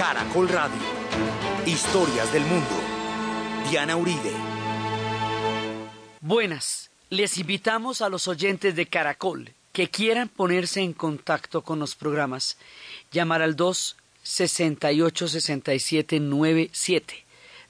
[0.00, 0.80] Caracol Radio.
[1.66, 2.74] Historias del mundo.
[3.68, 4.32] Diana Uribe.
[6.22, 6.88] Buenas.
[7.10, 12.56] Les invitamos a los oyentes de Caracol que quieran ponerse en contacto con los programas.
[13.12, 17.24] Llamar al 2 68 67 97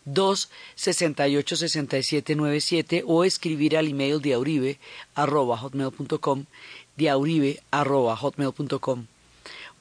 [0.04, 4.78] 2 68 67 97 o escribir al email
[5.16, 6.44] arroba hotmail.com
[6.96, 9.06] diauribe arroba hotmail.com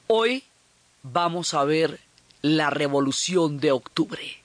[0.07, 0.43] Hoy
[1.03, 2.08] vamos a ver
[2.41, 4.39] la revolución de octubre.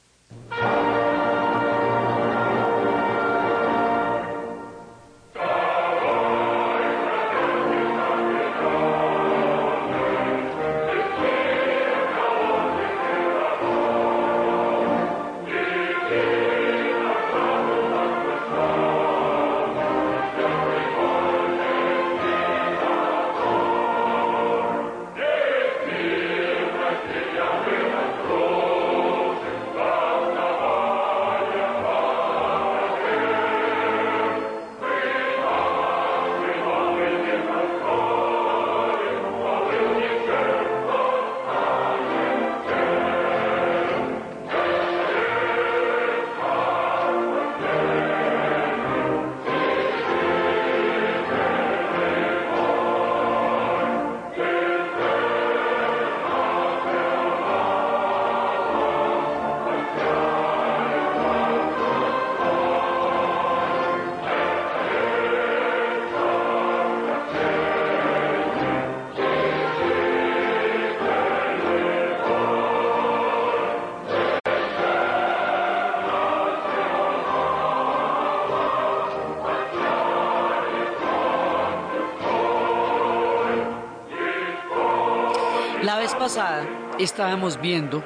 [86.18, 86.66] Pasada
[86.98, 88.04] estábamos viendo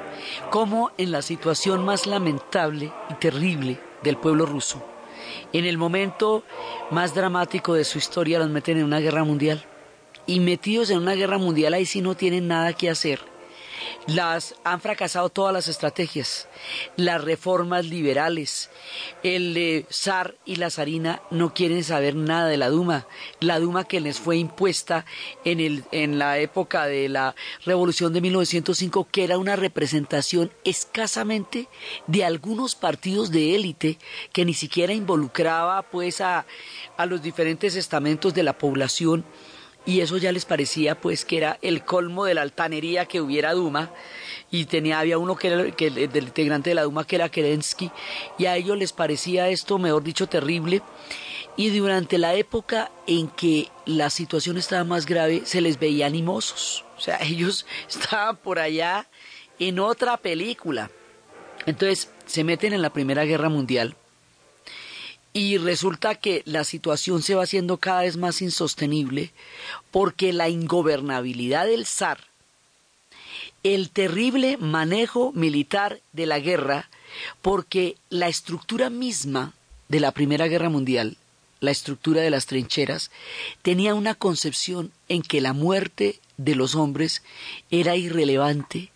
[0.49, 4.83] cómo en la situación más lamentable y terrible del pueblo ruso,
[5.53, 6.43] en el momento
[6.91, 9.63] más dramático de su historia los meten en una guerra mundial.
[10.25, 13.19] Y metidos en una guerra mundial ahí sí no tienen nada que hacer.
[14.05, 16.47] Las han fracasado todas las estrategias,
[16.95, 18.69] las reformas liberales.
[19.21, 23.05] El zar y la zarina no quieren saber nada de la Duma,
[23.41, 25.05] la Duma que les fue impuesta
[25.43, 27.35] en, el, en la época de la
[27.65, 31.67] Revolución de 1905, que era una representación escasamente
[32.07, 33.97] de algunos partidos de élite
[34.31, 36.45] que ni siquiera involucraba pues a,
[36.95, 39.25] a los diferentes estamentos de la población.
[39.85, 43.53] Y eso ya les parecía pues que era el colmo de la altanería que hubiera
[43.53, 43.91] Duma
[44.51, 47.91] y tenía había uno que era del integrante de la Duma que era Kerensky
[48.37, 50.81] y a ellos les parecía esto mejor dicho terrible.
[51.55, 56.85] Y durante la época en que la situación estaba más grave se les veía animosos.
[56.97, 59.07] O sea ellos estaban por allá
[59.59, 60.89] en otra película.
[61.65, 63.95] Entonces se meten en la primera guerra mundial
[65.33, 69.31] y resulta que la situación se va haciendo cada vez más insostenible
[69.91, 72.28] porque la ingobernabilidad del zar,
[73.63, 76.89] el terrible manejo militar de la guerra,
[77.41, 79.53] porque la estructura misma
[79.87, 81.17] de la Primera Guerra Mundial,
[81.59, 83.11] la estructura de las trincheras,
[83.61, 87.21] tenía una concepción en que la muerte de los hombres
[87.69, 88.91] era irrelevante,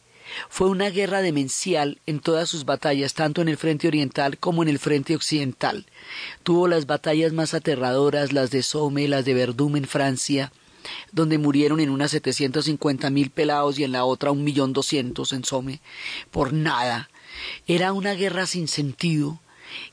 [0.50, 4.70] fue una guerra demencial en todas sus batallas, tanto en el frente oriental como en
[4.70, 5.86] el frente occidental.
[6.44, 10.52] Tuvo las batallas más aterradoras, las de Somme, las de Verdún en Francia,
[11.12, 15.44] donde murieron en setecientos cincuenta mil pelados y en la otra un millón doscientos en
[15.44, 15.80] Somme,
[16.32, 17.10] por nada.
[17.68, 19.40] Era una guerra sin sentido,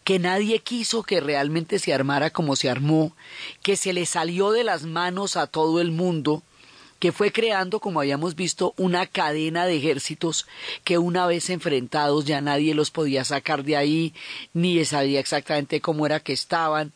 [0.05, 3.15] que nadie quiso que realmente se armara como se armó,
[3.63, 6.43] que se le salió de las manos a todo el mundo,
[6.99, 10.47] que fue creando, como habíamos visto, una cadena de ejércitos
[10.85, 14.15] que una vez enfrentados ya nadie los podía sacar de ahí,
[14.53, 16.93] ni sabía exactamente cómo era que estaban.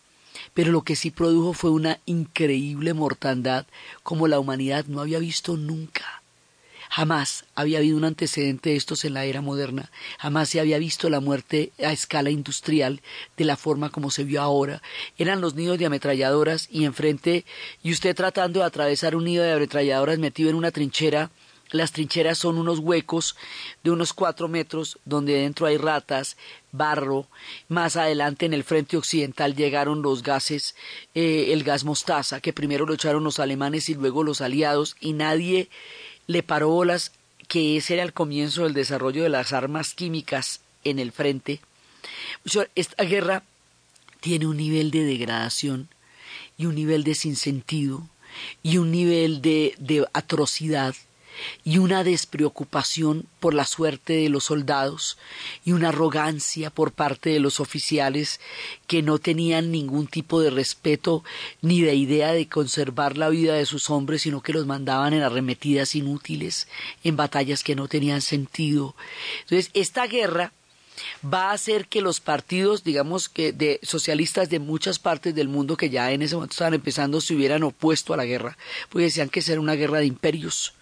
[0.53, 3.67] Pero lo que sí produjo fue una increíble mortandad
[4.03, 6.23] como la humanidad no había visto nunca.
[6.91, 11.11] Jamás había habido un antecedente de estos en la era moderna, jamás se había visto
[11.11, 13.01] la muerte a escala industrial
[13.37, 14.81] de la forma como se vio ahora.
[15.19, 17.45] Eran los nidos de ametralladoras y enfrente,
[17.83, 21.31] y usted tratando de atravesar un nido de ametralladoras metido en una trinchera,
[21.75, 23.35] las trincheras son unos huecos
[23.83, 26.37] de unos cuatro metros donde dentro hay ratas,
[26.71, 27.27] barro.
[27.69, 30.77] Más adelante en el frente occidental llegaron los gases,
[31.17, 35.15] eh, el gas mostaza, que primero lo echaron los alemanes y luego los aliados, y
[35.15, 35.69] nadie
[36.29, 37.11] le paró bolas
[37.49, 41.61] que ese era el comienzo del desarrollo de las armas químicas en el frente.
[42.77, 43.43] Esta guerra
[44.21, 45.89] tiene un nivel de degradación
[46.57, 48.09] y un nivel de sinsentido
[48.63, 50.95] y un nivel de, de atrocidad
[51.65, 55.19] y una despreocupación por la suerte de los soldados
[55.65, 58.41] y una arrogancia por parte de los oficiales
[58.87, 61.25] que no tenían ningún tipo de respeto
[61.63, 65.23] ni de idea de conservar la vida de sus hombres, sino que los mandaban en
[65.23, 66.69] arremetidas inútiles,
[67.03, 68.95] en batallas que no tenían sentido.
[69.43, 70.53] Entonces, esta guerra
[71.25, 75.77] va a hacer que los partidos, digamos que de socialistas de muchas partes del mundo
[75.77, 78.57] que ya en ese momento estaban empezando se hubieran opuesto a la guerra,
[78.89, 80.75] porque decían que era una guerra de imperios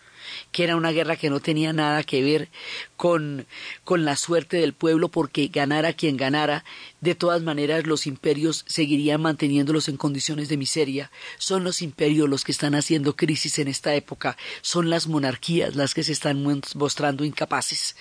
[0.51, 2.49] que era una guerra que no tenía nada que ver
[2.97, 3.47] con,
[3.85, 6.65] con la suerte del pueblo, porque ganara quien ganara,
[7.01, 11.11] de todas maneras los imperios seguirían manteniéndolos en condiciones de miseria.
[11.39, 15.95] Son los imperios los que están haciendo crisis en esta época, son las monarquías las
[15.95, 16.43] que se están
[16.75, 17.97] mostrando incapaces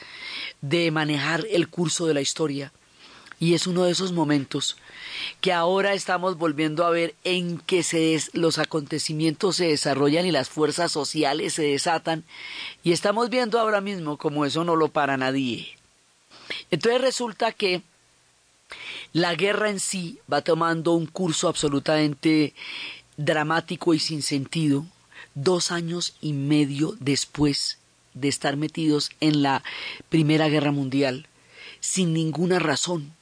[0.61, 2.71] de manejar el curso de la historia.
[3.41, 4.77] Y es uno de esos momentos
[5.41, 10.47] que ahora estamos volviendo a ver en que se los acontecimientos se desarrollan y las
[10.47, 12.23] fuerzas sociales se desatan.
[12.83, 15.75] Y estamos viendo ahora mismo como eso no lo para nadie.
[16.69, 17.81] Entonces resulta que
[19.11, 22.53] la guerra en sí va tomando un curso absolutamente
[23.17, 24.85] dramático y sin sentido
[25.33, 27.79] dos años y medio después
[28.13, 29.63] de estar metidos en la
[30.09, 31.25] Primera Guerra Mundial,
[31.79, 33.15] sin ninguna razón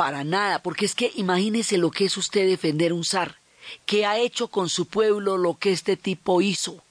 [0.00, 3.36] para nada, porque es que imagínese lo que es usted defender un zar,
[3.84, 6.82] que ha hecho con su pueblo lo que este tipo hizo,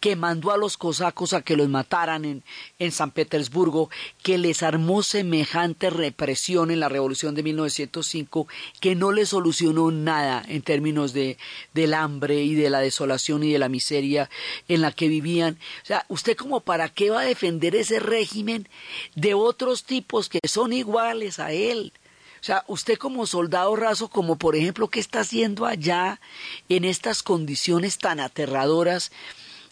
[0.00, 2.42] que mandó a los cosacos a que los mataran en,
[2.80, 3.90] en San Petersburgo,
[4.24, 8.48] que les armó semejante represión en la revolución de 1905,
[8.80, 11.38] que no le solucionó nada en términos de,
[11.74, 14.28] del hambre y de la desolación y de la miseria
[14.66, 15.60] en la que vivían.
[15.84, 18.68] O sea, ¿usted como para qué va a defender ese régimen
[19.14, 21.92] de otros tipos que son iguales a él?
[22.40, 26.20] O sea, usted como soldado raso, como por ejemplo, ¿qué está haciendo allá
[26.68, 29.10] en estas condiciones tan aterradoras?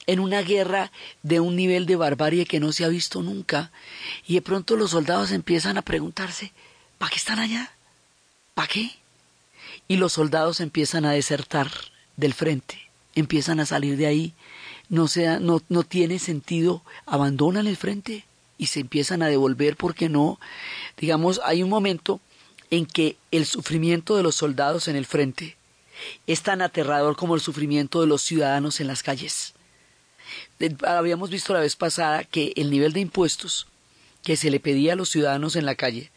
[0.07, 0.93] en una guerra
[1.23, 3.73] de un nivel de barbarie que no se ha visto nunca.
[4.27, 6.53] Y de pronto los soldados empiezan a preguntarse,
[6.99, 7.73] ¿para qué están allá?
[8.55, 8.93] ¿Para qué?
[9.89, 11.71] Y los soldados empiezan a desertar
[12.17, 14.35] del frente, empiezan a salir de ahí,
[14.89, 18.25] no, sea, no, no tiene sentido, abandonan el frente
[18.59, 20.39] y se empiezan a devolver porque no,
[20.97, 22.21] digamos, hay un momento
[22.71, 25.57] en que el sufrimiento de los soldados en el frente
[26.27, 29.55] es tan aterrador como el sufrimiento de los ciudadanos en las calles.
[30.85, 33.67] Habíamos visto la vez pasada que el nivel de impuestos
[34.23, 36.11] que se le pedía a los ciudadanos en la calle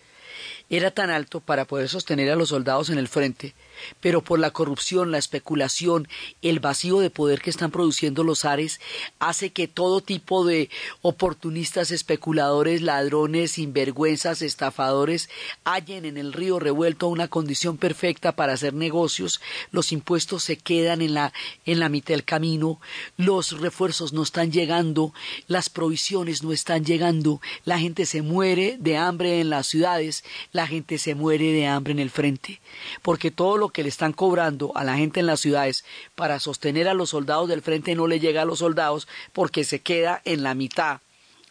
[0.69, 3.53] era tan alto para poder sostener a los soldados en el frente
[3.99, 6.07] pero por la corrupción, la especulación,
[6.41, 8.79] el vacío de poder que están produciendo los ares,
[9.19, 10.69] hace que todo tipo de
[11.01, 15.29] oportunistas, especuladores, ladrones, sinvergüenzas, estafadores,
[15.63, 19.41] hallen en el río revuelto una condición perfecta para hacer negocios,
[19.71, 21.33] los impuestos se quedan en la,
[21.65, 22.79] en la mitad del camino,
[23.17, 25.13] los refuerzos no están llegando,
[25.47, 30.67] las provisiones no están llegando, la gente se muere de hambre en las ciudades, la
[30.67, 32.59] gente se muere de hambre en el frente,
[33.01, 35.85] porque todo lo que le están cobrando a la gente en las ciudades
[36.15, 39.79] para sostener a los soldados del frente no le llega a los soldados porque se
[39.79, 41.01] queda en la mitad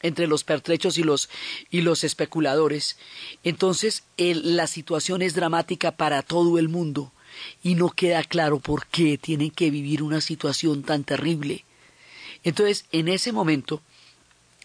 [0.01, 1.29] entre los pertrechos y los,
[1.71, 2.97] y los especuladores.
[3.43, 7.13] Entonces la situación es dramática para todo el mundo
[7.63, 11.65] y no queda claro por qué tienen que vivir una situación tan terrible.
[12.45, 13.83] Entonces, en ese momento,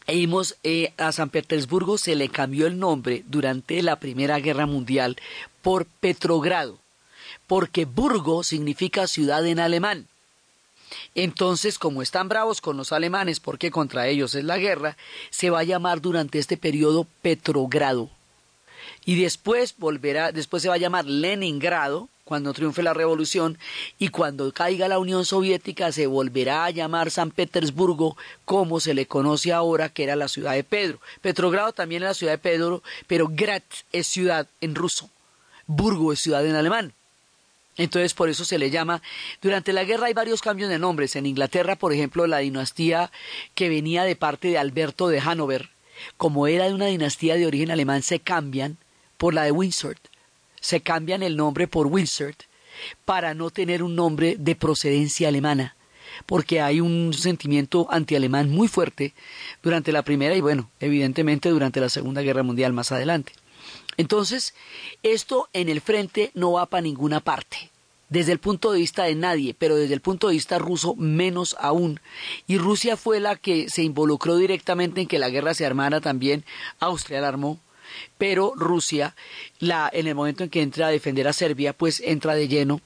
[0.07, 5.17] eh, a San Petersburgo se le cambió el nombre durante la Primera Guerra Mundial
[5.61, 6.82] por Petrogrado
[7.53, 10.07] porque Burgo significa ciudad en alemán.
[11.13, 14.97] Entonces, como están bravos con los alemanes porque contra ellos es la guerra,
[15.29, 18.09] se va a llamar durante este periodo Petrogrado.
[19.05, 23.59] Y después volverá, después se va a llamar Leningrado, cuando triunfe la revolución,
[23.99, 29.05] y cuando caiga la Unión Soviética se volverá a llamar San Petersburgo, como se le
[29.05, 30.99] conoce ahora, que era la ciudad de Pedro.
[31.21, 35.11] Petrogrado también es la ciudad de Pedro, pero Graz es ciudad en ruso.
[35.67, 36.95] Burgo es ciudad en alemán.
[37.77, 39.01] Entonces por eso se le llama.
[39.41, 41.15] Durante la guerra hay varios cambios de nombres.
[41.15, 43.11] En Inglaterra, por ejemplo, la dinastía
[43.55, 45.69] que venía de parte de Alberto de Hanover,
[46.17, 48.77] como era de una dinastía de origen alemán, se cambian
[49.17, 49.97] por la de Windsor.
[50.59, 52.35] Se cambian el nombre por Windsor
[53.05, 55.75] para no tener un nombre de procedencia alemana,
[56.25, 59.13] porque hay un sentimiento antialemán muy fuerte
[59.61, 63.33] durante la Primera y bueno, evidentemente durante la Segunda Guerra Mundial más adelante.
[63.97, 64.53] Entonces,
[65.03, 67.69] esto en el frente no va para ninguna parte,
[68.09, 71.55] desde el punto de vista de nadie, pero desde el punto de vista ruso menos
[71.59, 71.99] aún.
[72.47, 76.43] Y Rusia fue la que se involucró directamente en que la guerra se armara también,
[76.79, 77.59] Austria la armó,
[78.17, 79.15] pero Rusia,
[79.59, 82.81] la, en el momento en que entra a defender a Serbia, pues entra de lleno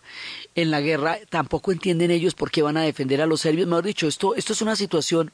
[0.56, 1.20] en la guerra.
[1.30, 3.68] Tampoco entienden ellos por qué van a defender a los serbios.
[3.68, 5.32] Mejor dicho, esto, esto es una situación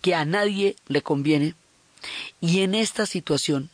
[0.00, 1.54] que a nadie le conviene.
[2.40, 3.70] Y en esta situación,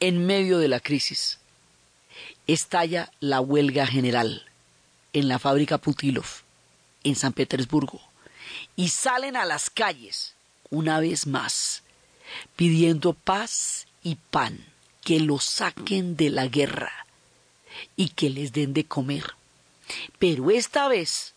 [0.00, 1.38] en medio de la crisis,
[2.46, 4.44] estalla la huelga general
[5.12, 6.26] en la fábrica Putilov,
[7.04, 8.00] en San Petersburgo,
[8.76, 10.34] y salen a las calles,
[10.70, 11.82] una vez más,
[12.56, 14.64] pidiendo paz y pan,
[15.02, 16.92] que los saquen de la guerra
[17.96, 19.24] y que les den de comer.
[20.18, 21.34] Pero esta vez,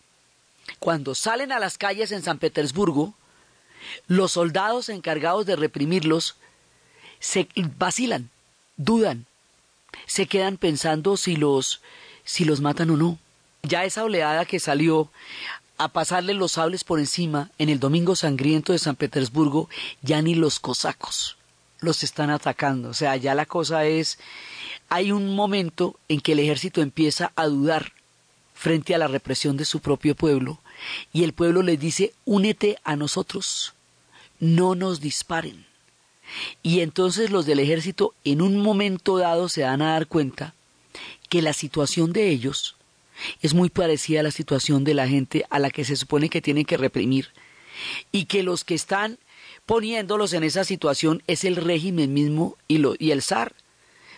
[0.79, 3.13] cuando salen a las calles en San Petersburgo,
[4.07, 6.35] los soldados encargados de reprimirlos
[7.19, 8.29] se vacilan,
[8.83, 9.25] dudan,
[10.05, 11.81] se quedan pensando si los
[12.23, 13.17] si los matan o no.
[13.63, 15.09] Ya esa oleada que salió
[15.77, 19.69] a pasarle los sables por encima en el domingo sangriento de San Petersburgo,
[20.01, 21.37] ya ni los cosacos
[21.79, 22.89] los están atacando.
[22.89, 24.19] O sea, ya la cosa es,
[24.89, 27.93] hay un momento en que el ejército empieza a dudar
[28.53, 30.59] frente a la represión de su propio pueblo
[31.11, 33.73] y el pueblo les dice, únete a nosotros,
[34.39, 35.70] no nos disparen.
[36.63, 40.53] Y entonces los del ejército en un momento dado se dan a dar cuenta
[41.29, 42.75] que la situación de ellos
[43.41, 46.41] es muy parecida a la situación de la gente a la que se supone que
[46.41, 47.29] tienen que reprimir
[48.11, 49.17] y que los que están
[49.65, 53.53] poniéndolos en esa situación es el régimen mismo y, lo, y el zar.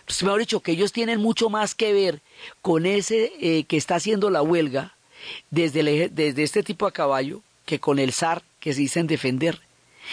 [0.06, 2.20] Pues, mejor dicho, que ellos tienen mucho más que ver
[2.60, 4.96] con ese eh, que está haciendo la huelga
[5.50, 9.60] desde, desde este tipo a caballo que con el zar que se dicen defender.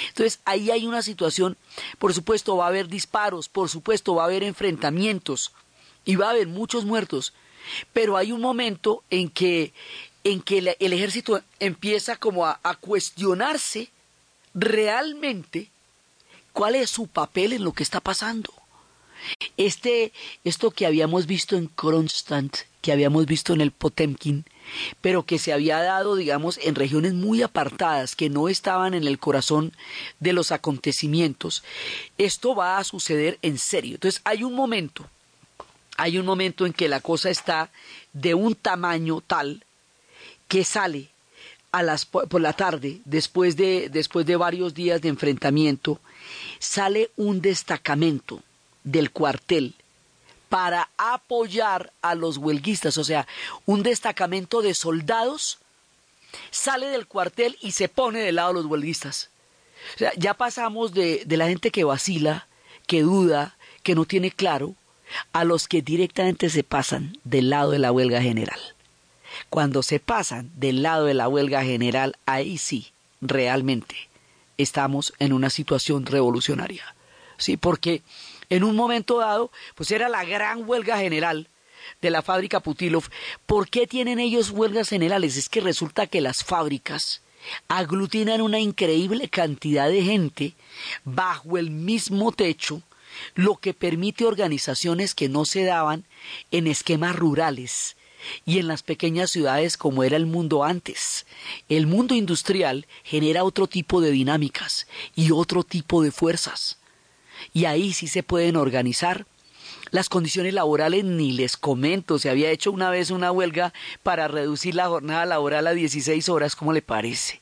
[0.10, 1.58] Entonces ahí hay una situación,
[2.00, 5.52] por supuesto va a haber disparos, por supuesto va a haber enfrentamientos
[6.06, 7.34] y va a haber muchos muertos,
[7.94, 9.74] pero hay un momento en que,
[10.24, 13.90] en que el, ejército empieza como a cuestionarse
[14.54, 15.70] realmente
[16.54, 18.54] cuál es su papel en lo que está pasando.
[19.58, 20.12] Este,
[20.44, 24.46] esto que habíamos visto en Kronstadt, que habíamos visto en el Potemkin,
[25.01, 29.20] pero que se había dado, digamos, en regiones muy apartadas, que no estaban en el
[29.20, 29.74] corazón
[30.20, 31.63] de los acontecimientos,
[32.18, 33.96] esto va a suceder en serio.
[33.96, 35.06] Entonces hay un momento,
[35.98, 37.72] hay un momento en que la cosa está
[38.13, 39.63] de un tamaño tal
[40.48, 41.10] que sale
[41.72, 46.00] a las, por la tarde, después de, después de varios días de enfrentamiento,
[46.60, 48.44] sale un destacamento
[48.84, 49.74] del cuartel
[50.51, 53.25] para apoyar a los huelguistas, o sea,
[53.65, 55.60] un destacamento de soldados
[56.50, 59.29] sale del cuartel y se pone del lado de los huelguistas.
[59.96, 62.48] O sea, ya pasamos de, de la gente que vacila,
[62.86, 64.75] que duda, que no tiene claro,
[65.31, 68.60] a los que directamente se pasan del lado de la huelga general.
[69.50, 72.91] Cuando se pasan del lado de la huelga general, ahí sí,
[73.22, 73.96] realmente,
[74.58, 76.93] estamos en una situación revolucionaria.
[77.38, 78.01] Sí, porque
[78.51, 81.48] en un momento dado, pues era la gran huelga general
[82.01, 83.05] de la fábrica Putilov.
[83.46, 85.38] ¿Por qué tienen ellos huelgas generales?
[85.38, 87.22] Es que resulta que las fábricas
[87.70, 90.53] aglutinan una increíble cantidad de gente
[91.05, 92.81] bajo el mismo techo,
[93.36, 96.03] lo que permite organizaciones que no se daban
[96.51, 97.96] en esquemas rurales,
[98.46, 101.25] y en las pequeñas ciudades como era el mundo antes.
[101.70, 106.81] El mundo industrial genera otro tipo de dinámicas y otro tipo de fuerzas.
[107.54, 109.26] Y ahí sí se pueden organizar.
[109.92, 114.74] Las condiciones laborales ni les comento, se había hecho una vez una huelga para reducir
[114.74, 117.42] la jornada laboral a 16 horas, ¿cómo le parece?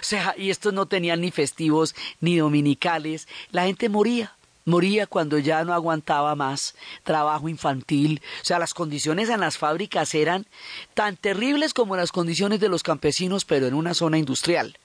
[0.00, 4.34] O sea, y estos no tenían ni festivos ni dominicales, la gente moría
[4.64, 8.22] moría cuando ya no aguantaba más trabajo infantil.
[8.42, 10.46] O sea, las condiciones en las fábricas eran
[10.94, 14.78] tan terribles como las condiciones de los campesinos, pero en una zona industrial.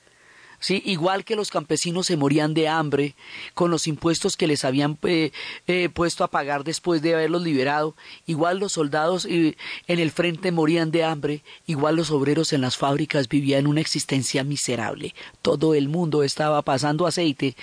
[0.59, 0.81] ¿Sí?
[0.85, 3.15] igual que los campesinos se morían de hambre
[3.53, 5.31] con los impuestos que les habían eh,
[5.67, 7.95] eh, puesto a pagar después de haberlos liberado,
[8.25, 12.77] igual los soldados eh, en el frente morían de hambre, igual los obreros en las
[12.77, 15.13] fábricas vivían una existencia miserable.
[15.41, 17.55] Todo el mundo estaba pasando aceite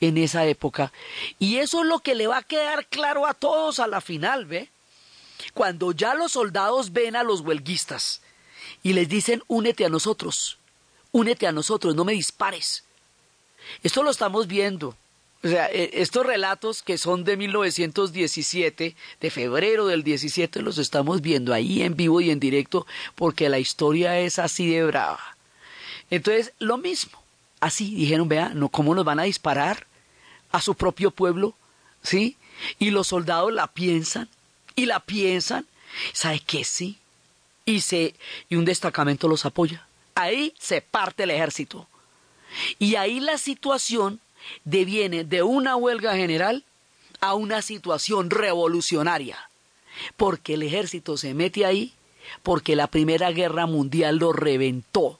[0.00, 0.92] en esa época
[1.38, 4.46] y eso es lo que le va a quedar claro a todos a la final,
[4.46, 4.68] ¿ve?
[5.54, 8.20] Cuando ya los soldados ven a los huelguistas
[8.82, 10.58] y les dicen únete a nosotros,
[11.12, 12.84] únete a nosotros, no me dispares.
[13.82, 14.96] Esto lo estamos viendo.
[15.44, 21.20] O sea, e, estos relatos que son de 1917, de febrero del 17, los estamos
[21.20, 25.36] viendo ahí en vivo y en directo porque la historia es así de brava.
[26.10, 27.22] Entonces, lo mismo.
[27.60, 29.86] Así dijeron, vea, no, ¿cómo nos van a disparar
[30.50, 31.54] a su propio pueblo?
[32.02, 32.36] ¿Sí?
[32.78, 34.28] Y los soldados la piensan
[34.74, 35.66] y la piensan.
[36.12, 36.64] ¿Sabe qué?
[36.64, 36.98] Sí.
[37.64, 38.14] Y, se,
[38.48, 39.86] y un destacamento los apoya.
[40.14, 41.88] Ahí se parte el ejército.
[42.78, 44.20] Y ahí la situación
[44.64, 46.64] deviene de una huelga general
[47.20, 49.48] a una situación revolucionaria.
[50.16, 51.92] Porque el ejército se mete ahí,
[52.42, 55.18] porque la Primera Guerra Mundial lo reventó.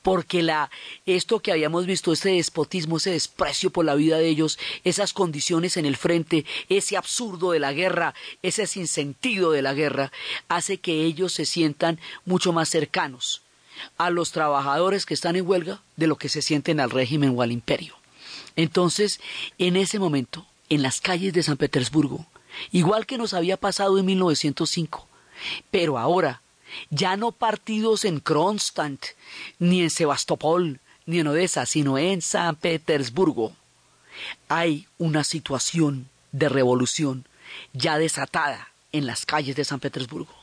[0.00, 0.70] porque la,
[1.04, 5.76] esto que habíamos visto, ese despotismo, ese desprecio por la vida de ellos, esas condiciones
[5.76, 10.12] en el frente, ese absurdo de la guerra, ese sinsentido de la guerra,
[10.48, 13.42] hace que ellos se sientan mucho más cercanos
[13.98, 17.42] a los trabajadores que están en huelga de lo que se sienten al régimen o
[17.42, 17.94] al imperio.
[18.56, 19.20] Entonces,
[19.58, 22.26] en ese momento, en las calles de San Petersburgo,
[22.72, 25.06] igual que nos había pasado en 1905,
[25.70, 26.40] pero ahora,
[26.90, 29.04] ya no partidos en Kronstadt,
[29.58, 33.52] ni en Sebastopol, ni en Odessa, sino en San Petersburgo,
[34.48, 37.26] hay una situación de revolución
[37.72, 40.34] ya desatada en las calles de San Petersburgo.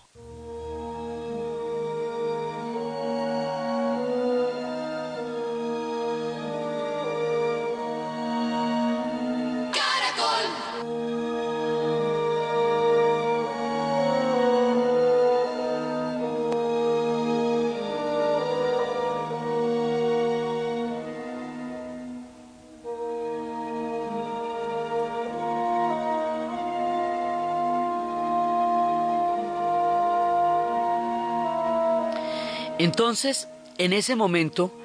[32.84, 33.48] Entonces,
[33.78, 34.78] en ese momento,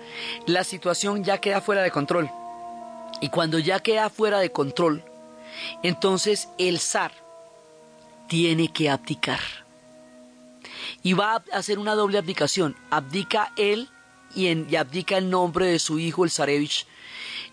[0.46, 2.30] la situación ya queda fuera de control.
[3.20, 5.02] Y cuando ya queda fuera de control,
[5.82, 7.10] entonces el zar
[8.28, 9.40] tiene que abdicar.
[11.02, 12.76] Y va a hacer una doble abdicación.
[12.88, 13.88] Abdica él
[14.32, 16.86] y, abdica el nombre de su hijo, el zarevich,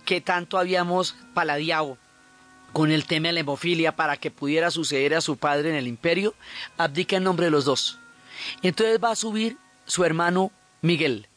[0.05, 1.97] que tanto habíamos paladeado
[2.71, 5.87] con el tema de la hemofilia para que pudiera suceder a su padre en el
[5.87, 6.35] imperio,
[6.77, 7.97] abdica el nombre de los dos.
[8.61, 10.51] Entonces va a subir su hermano
[10.81, 11.27] Miguel.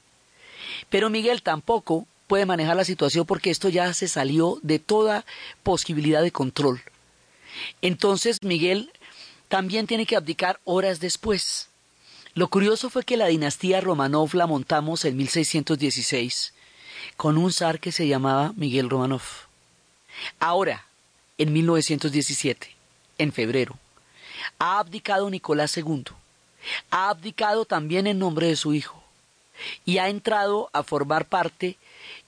[0.90, 5.24] Pero Miguel tampoco puede manejar la situación porque esto ya se salió de toda
[5.62, 6.82] posibilidad de control.
[7.82, 8.92] Entonces Miguel
[9.48, 11.68] también tiene que abdicar horas después.
[12.34, 16.54] Lo curioso fue que la dinastía Romanov la montamos en 1616
[17.16, 19.22] con un zar que se llamaba Miguel Romanov.
[20.38, 20.86] Ahora,
[21.38, 22.76] en 1917,
[23.18, 23.78] en febrero,
[24.58, 26.04] ha abdicado Nicolás II
[26.90, 29.02] ha abdicado también en nombre de su hijo
[29.84, 31.76] y ha entrado a formar parte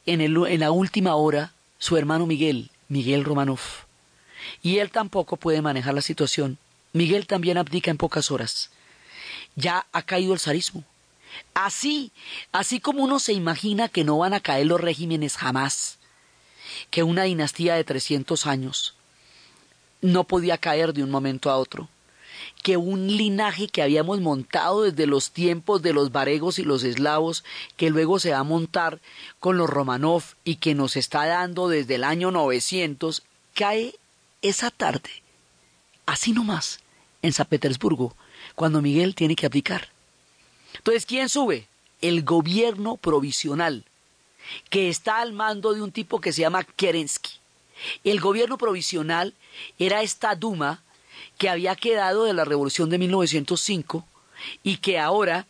[0.07, 3.61] en, en la última hora su hermano Miguel, Miguel Romanov.
[4.63, 6.59] Y él tampoco puede manejar la situación.
[6.93, 8.71] Miguel también abdica en pocas horas.
[9.55, 10.85] Ya ha caído el zarismo.
[11.55, 12.11] Así,
[12.51, 15.99] así como uno se imagina que no van a caer los regímenes jamás,
[16.91, 18.95] que una dinastía de 300 años
[20.01, 21.89] no podía caer de un momento a otro
[22.63, 27.45] que un linaje que habíamos montado desde los tiempos de los varegos y los eslavos,
[27.77, 29.01] que luego se va a montar
[29.39, 33.23] con los Romanov y que nos está dando desde el año 900,
[33.55, 33.95] cae
[34.43, 35.11] esa tarde,
[36.07, 36.81] así nomás,
[37.23, 38.15] en San Petersburgo,
[38.55, 39.89] cuando Miguel tiene que abdicar.
[40.75, 41.67] Entonces, ¿quién sube?
[42.01, 43.85] El gobierno provisional,
[44.71, 47.33] que está al mando de un tipo que se llama Kerensky.
[48.05, 49.35] El gobierno provisional
[49.79, 50.83] era esta Duma
[51.39, 54.07] que había quedado de la revolución de 1905
[54.63, 55.47] y que ahora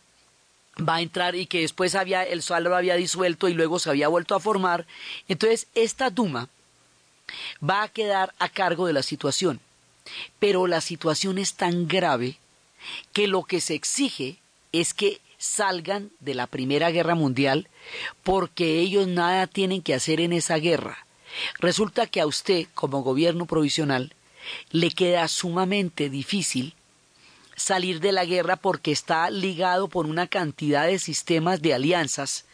[0.77, 3.89] va a entrar y que después había el suelo lo había disuelto y luego se
[3.89, 4.85] había vuelto a formar.
[5.27, 6.49] Entonces, esta Duma
[7.67, 9.59] va a quedar a cargo de la situación.
[10.39, 12.37] Pero la situación es tan grave
[13.13, 14.37] que lo que se exige
[14.71, 17.67] es que salgan de la Primera Guerra Mundial
[18.23, 21.05] porque ellos nada tienen que hacer en esa guerra.
[21.59, 24.13] Resulta que a usted, como gobierno provisional,
[24.71, 26.75] le queda sumamente difícil
[27.55, 32.45] salir de la guerra porque está ligado por una cantidad de sistemas de alianzas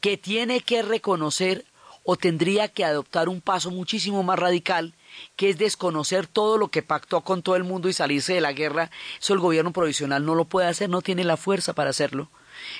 [0.00, 1.64] que tiene que reconocer
[2.04, 4.94] o tendría que adoptar un paso muchísimo más radical,
[5.36, 8.52] que es desconocer todo lo que pactó con todo el mundo y salirse de la
[8.52, 8.90] guerra.
[9.20, 12.28] Eso el gobierno provisional no lo puede hacer, no tiene la fuerza para hacerlo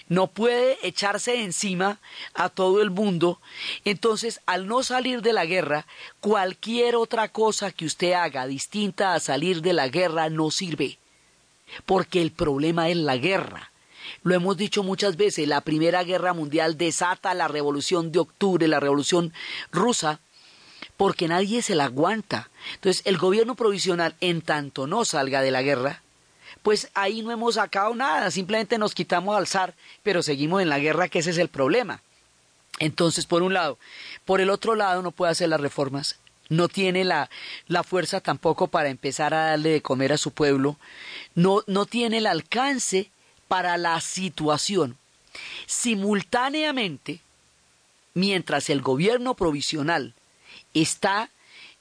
[0.09, 2.01] no puede echarse encima
[2.35, 3.40] a todo el mundo.
[3.85, 5.87] Entonces, al no salir de la guerra,
[6.21, 10.99] cualquier otra cosa que usted haga distinta a salir de la guerra no sirve.
[11.87, 13.73] Porque el problema es la guerra.
[14.23, 18.81] Lo hemos dicho muchas veces, la Primera Guerra Mundial desata la Revolución de Octubre, la
[18.81, 19.33] Revolución
[19.71, 20.21] rusa,
[20.97, 22.51] porque nadie se la aguanta.
[22.75, 26.03] Entonces, el gobierno provisional, en tanto no salga de la guerra,
[26.62, 30.79] pues ahí no hemos sacado nada, simplemente nos quitamos al zar, pero seguimos en la
[30.79, 32.01] guerra, que ese es el problema.
[32.79, 33.79] Entonces, por un lado,
[34.25, 37.31] por el otro lado, no puede hacer las reformas, no tiene la,
[37.66, 40.77] la fuerza tampoco para empezar a darle de comer a su pueblo,
[41.35, 43.11] no, no tiene el alcance
[43.48, 44.96] para la situación.
[45.66, 47.20] Simultáneamente,
[48.14, 50.14] mientras el gobierno provisional
[50.75, 51.31] está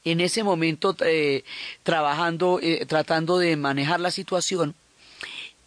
[0.03, 1.43] en ese momento eh,
[1.83, 4.75] trabajando, eh, tratando de manejar la situación,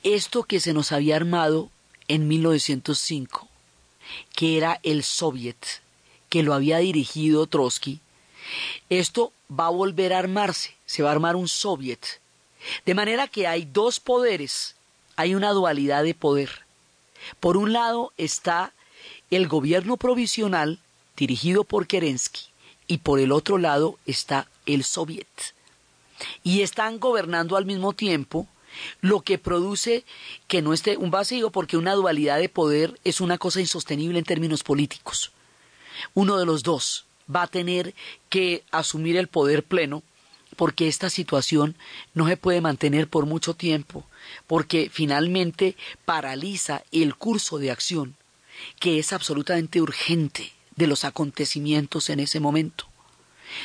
[0.03, 1.71] esto que se nos había armado
[2.09, 3.49] en 1905
[4.35, 5.57] que era el Soviet,
[6.29, 8.01] que lo había dirigido Trotsky,
[8.91, 12.21] esto va a volver a armarse, se va a armar un Soviet.
[12.85, 14.77] De manera que hay dos poderes,
[15.17, 16.51] hay una dualidad de poder.
[17.41, 18.73] Por un lado está
[19.31, 20.79] el gobierno provisional
[21.17, 22.54] dirigido por Kerensky
[22.87, 25.27] y por el otro lado está el Soviet.
[26.43, 28.47] Y están gobernando al mismo tiempo,
[29.01, 30.05] lo que produce
[30.49, 34.25] que no esté un vacío porque una dualidad de poder es una cosa insostenible en
[34.25, 35.33] términos políticos.
[36.13, 37.95] Uno de los dos va a tener
[38.29, 40.03] que asumir el poder pleno
[40.57, 41.77] porque esta situación
[42.15, 44.05] no se puede mantener por mucho tiempo,
[44.47, 48.17] porque finalmente paraliza el curso de acción
[48.79, 52.87] que es absolutamente urgente de los acontecimientos en ese momento.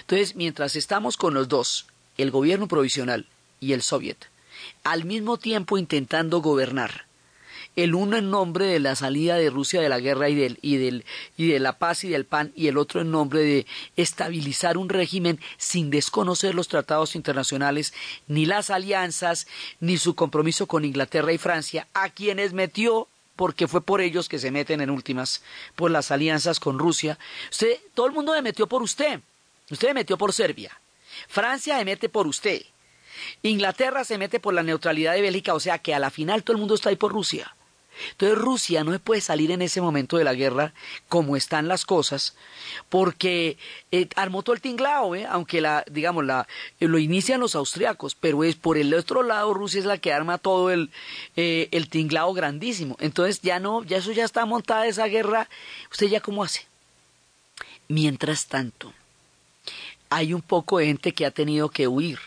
[0.02, 3.28] Entonces, mientras estamos con los dos, el gobierno provisional
[3.60, 4.18] y el soviet,
[4.84, 7.06] al mismo tiempo intentando gobernar,
[7.76, 10.78] el uno en nombre de la salida de Rusia de la guerra y, del, y,
[10.78, 11.06] del,
[11.38, 14.90] y de la paz y del pan, y el otro en nombre de estabilizar un
[14.90, 17.94] régimen sin desconocer los tratados internacionales,
[18.28, 19.48] ni las alianzas,
[19.80, 23.08] ni su compromiso con Inglaterra y Francia, a quienes metió
[23.40, 25.42] porque fue por ellos que se meten en últimas,
[25.78, 27.18] por las alianzas con Rusia.
[27.50, 29.22] Usted, todo el mundo se metió por usted.
[29.72, 30.78] Usted se metió por Serbia.
[31.30, 32.64] Francia se mete por usted.
[33.42, 36.56] Inglaterra se mete por la neutralidad de Bélgica, o sea que a la final todo
[36.56, 37.56] el mundo está ahí por Rusia.
[38.12, 40.74] Entonces Rusia no puede salir en ese momento de la guerra
[41.08, 42.36] como están las cosas,
[42.90, 43.58] porque
[43.92, 45.26] eh, armó todo el tinglao, ¿eh?
[45.30, 46.48] aunque la, digamos, la,
[46.80, 50.14] eh, lo inician los austriacos, pero es por el otro lado Rusia es la que
[50.14, 50.92] arma todo el,
[51.36, 52.96] eh, el tinglao grandísimo.
[53.00, 55.50] Entonces ya no, ya eso ya está montada esa guerra,
[55.92, 56.66] ¿usted ya cómo hace?
[57.88, 58.94] Mientras tanto,
[60.10, 62.20] hay un poco de gente que ha tenido que huir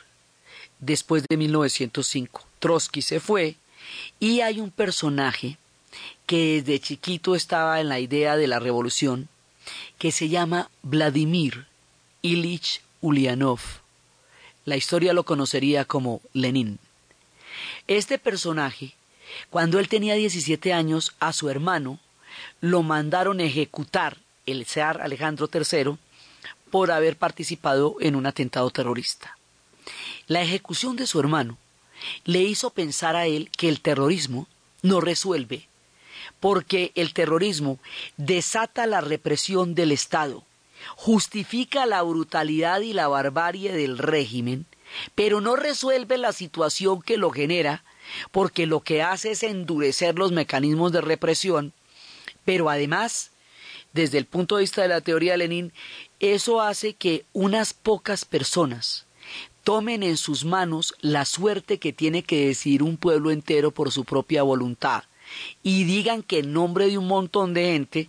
[0.80, 2.42] después de 1905.
[2.58, 3.56] Trotsky se fue
[4.20, 5.58] y hay un personaje
[6.32, 9.28] que desde chiquito estaba en la idea de la revolución,
[9.98, 11.66] que se llama Vladimir
[12.22, 13.60] Ilich Ulyanov.
[14.64, 16.78] La historia lo conocería como Lenin.
[17.86, 18.94] Este personaje,
[19.50, 21.98] cuando él tenía 17 años, a su hermano
[22.62, 24.16] lo mandaron ejecutar
[24.46, 25.98] el zar Alejandro III
[26.70, 29.36] por haber participado en un atentado terrorista.
[30.28, 31.58] La ejecución de su hermano
[32.24, 34.48] le hizo pensar a él que el terrorismo
[34.80, 35.68] no resuelve
[36.40, 37.78] porque el terrorismo
[38.16, 40.44] desata la represión del Estado,
[40.96, 44.66] justifica la brutalidad y la barbarie del régimen,
[45.14, 47.84] pero no resuelve la situación que lo genera,
[48.30, 51.72] porque lo que hace es endurecer los mecanismos de represión,
[52.44, 53.30] pero además,
[53.92, 55.72] desde el punto de vista de la teoría de Lenin,
[56.20, 59.06] eso hace que unas pocas personas
[59.64, 64.04] tomen en sus manos la suerte que tiene que decidir un pueblo entero por su
[64.04, 65.04] propia voluntad
[65.62, 68.08] y digan que en nombre de un montón de gente,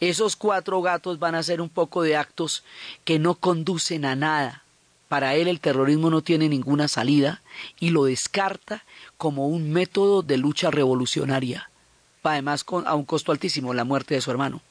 [0.00, 2.64] esos cuatro gatos van a hacer un poco de actos
[3.04, 4.62] que no conducen a nada.
[5.08, 7.42] Para él el terrorismo no tiene ninguna salida
[7.78, 8.84] y lo descarta
[9.16, 11.70] como un método de lucha revolucionaria,
[12.22, 14.62] además con, a un costo altísimo, la muerte de su hermano.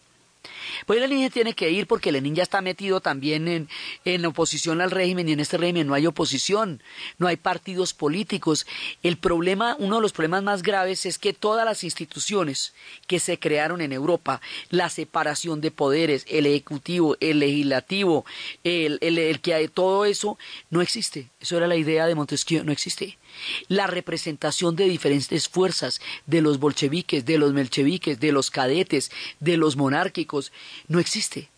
[0.85, 3.69] Pues Lenin tiene que ir porque Lenin ya está metido también en,
[4.05, 6.81] en oposición al régimen y en este régimen no hay oposición,
[7.17, 8.65] no hay partidos políticos.
[9.03, 12.73] El problema, uno de los problemas más graves es que todas las instituciones
[13.07, 18.25] que se crearon en Europa, la separación de poderes, el ejecutivo, el legislativo,
[18.63, 20.37] el, el, el que todo eso
[20.69, 21.29] no existe.
[21.39, 23.17] Eso era la idea de Montesquieu, no existe
[23.67, 29.57] la representación de diferentes fuerzas, de los bolcheviques, de los melcheviques, de los cadetes, de
[29.57, 30.51] los monárquicos,
[30.87, 31.49] no existe.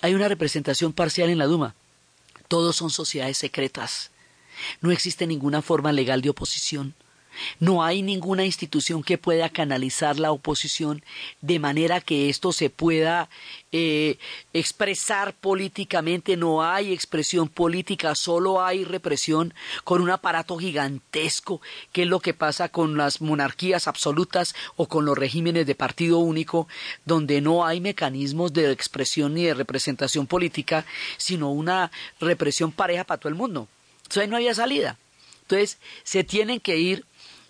[0.00, 1.74] Hay una representación parcial en la Duma.
[2.48, 4.10] Todos son sociedades secretas.
[4.80, 6.94] No existe ninguna forma legal de oposición.
[7.60, 11.02] No hay ninguna institución que pueda canalizar la oposición
[11.40, 13.28] de manera que esto se pueda
[13.70, 14.18] eh,
[14.52, 16.36] expresar políticamente.
[16.36, 21.60] No hay expresión política, solo hay represión con un aparato gigantesco,
[21.92, 26.18] que es lo que pasa con las monarquías absolutas o con los regímenes de partido
[26.18, 26.68] único,
[27.04, 30.84] donde no hay mecanismos de expresión ni de representación política,
[31.16, 31.90] sino una
[32.20, 33.68] represión pareja para todo el mundo.
[34.02, 34.98] Entonces no había salida.
[35.42, 37.04] Entonces se tienen que ir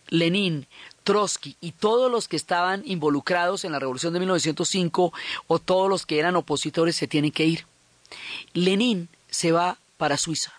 [0.09, 0.67] Lenin,
[1.05, 5.13] Trotsky y todos los que estaban involucrados en la revolución de 1905
[5.47, 7.67] o todos los que eran opositores se tienen que ir.
[8.53, 10.53] Lenin se va para Suiza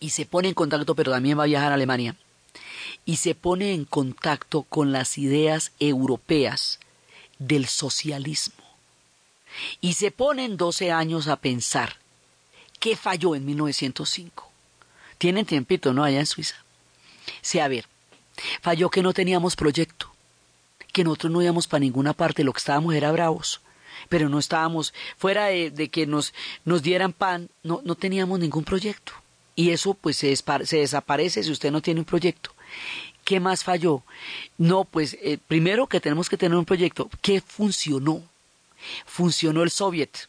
[0.00, 2.14] y se pone en contacto, pero también va a viajar a Alemania,
[3.06, 6.78] y se pone en contacto con las ideas europeas
[7.38, 8.62] del socialismo.
[9.80, 11.96] Y se pone en 12 años a pensar
[12.80, 14.50] qué falló en 1905.
[15.16, 16.04] Tienen tiempito, ¿no?
[16.04, 16.56] Allá en Suiza.
[17.40, 17.86] Sí, a ver,
[18.60, 20.10] Falló que no teníamos proyecto,
[20.92, 23.60] que nosotros no íbamos para ninguna parte, lo que estábamos era bravos.
[24.08, 29.12] pero no estábamos, fuera de, que nos, nos dieran pan, no, no teníamos ningún proyecto.
[29.56, 30.36] Y eso pues se,
[30.76, 32.50] desaparece si usted no tiene un proyecto.
[33.24, 34.02] ¿Qué más falló?
[34.58, 37.08] No, pues eh, primero que tenemos que tener un proyecto.
[37.22, 38.22] ¿Qué funcionó?
[39.06, 40.28] Funcionó el Soviet.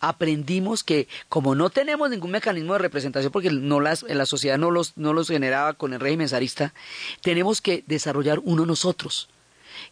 [0.00, 4.70] Aprendimos que como no tenemos ningún mecanismo de representación, porque no las, la sociedad no
[4.70, 6.72] los, no los generaba con el régimen zarista,
[7.20, 9.28] tenemos que desarrollar uno nosotros,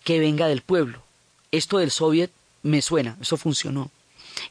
[0.05, 1.03] que venga del pueblo.
[1.51, 2.31] Esto del Soviet
[2.62, 3.90] me suena, eso funcionó.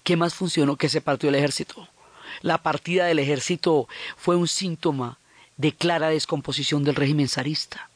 [0.04, 0.76] ¿Qué más funcionó?
[0.76, 1.88] Que se partió el ejército.
[2.42, 5.18] La partida del ejército fue un síntoma
[5.58, 7.90] de clara descomposición del régimen zarista.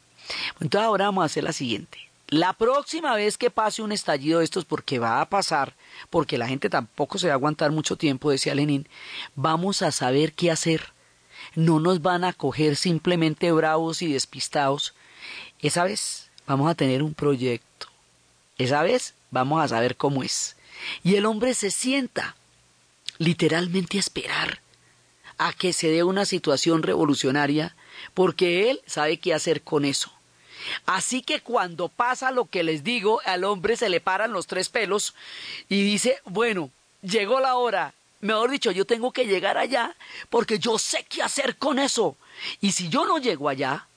[0.60, 2.11] Entonces ahora vamos a hacer la siguiente.
[2.32, 5.76] La próxima vez que pase un estallido de estos, porque va a pasar,
[6.10, 8.88] porque la gente tampoco se va a aguantar mucho tiempo, decía Lenin,
[9.36, 10.94] vamos a saber qué hacer.
[11.56, 14.94] No nos van a coger simplemente bravos y despistados.
[15.60, 17.88] Esa vez vamos a tener un proyecto.
[18.58, 20.56] Esa vez vamos a saber cómo es.
[21.04, 22.38] Y el hombre se sienta
[23.18, 24.62] literalmente a esperar
[25.38, 27.76] a que se dé una situación revolucionaria,
[28.14, 30.14] porque él sabe qué hacer con eso.
[30.86, 34.70] Así que cuando pasa lo que les digo, al hombre se le paran los tres
[34.70, 35.14] pelos
[35.70, 36.70] y dice, bueno,
[37.02, 37.94] llegó la hora.
[38.20, 39.96] Mejor dicho, yo tengo que llegar allá
[40.30, 42.16] porque yo sé qué hacer con eso.
[42.60, 43.88] Y si yo no llego allá,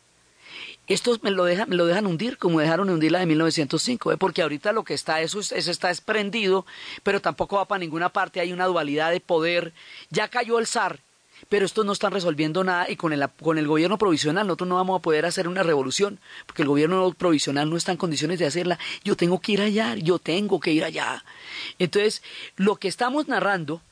[0.87, 4.17] estos me lo dejan, me lo dejan hundir como dejaron hundir la de 1905, ¿eh?
[4.19, 6.67] porque ahorita lo que está, eso, eso está desprendido,
[7.03, 9.73] pero tampoco va para ninguna parte, hay una dualidad de poder.
[10.11, 11.01] Ya cayó el zar,
[11.49, 14.77] pero estos no están resolviendo nada y con el, con el gobierno provisional nosotros no
[14.77, 18.47] vamos a poder hacer una revolución, porque el gobierno provisional no está en condiciones de
[18.47, 18.79] hacerla.
[19.05, 21.25] Yo tengo que ir allá, yo tengo que ir allá.
[21.79, 22.23] Entonces,
[22.57, 23.83] lo que estamos narrando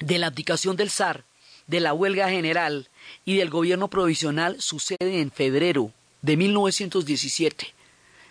[0.00, 1.24] de la abdicación del zar,
[1.66, 2.88] de la huelga general
[3.24, 7.74] y del gobierno provisional sucede en febrero de 1917.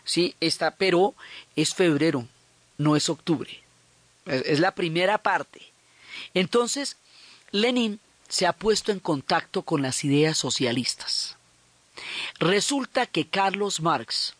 [0.03, 1.15] Sí, está, pero
[1.55, 2.27] es febrero,
[2.77, 3.61] no es octubre.
[4.25, 5.61] es la primera parte.
[6.33, 6.97] Entonces,
[7.51, 11.37] Lenin se ha puesto en contacto con las ideas socialistas.
[12.39, 14.33] Resulta que Carlos Marx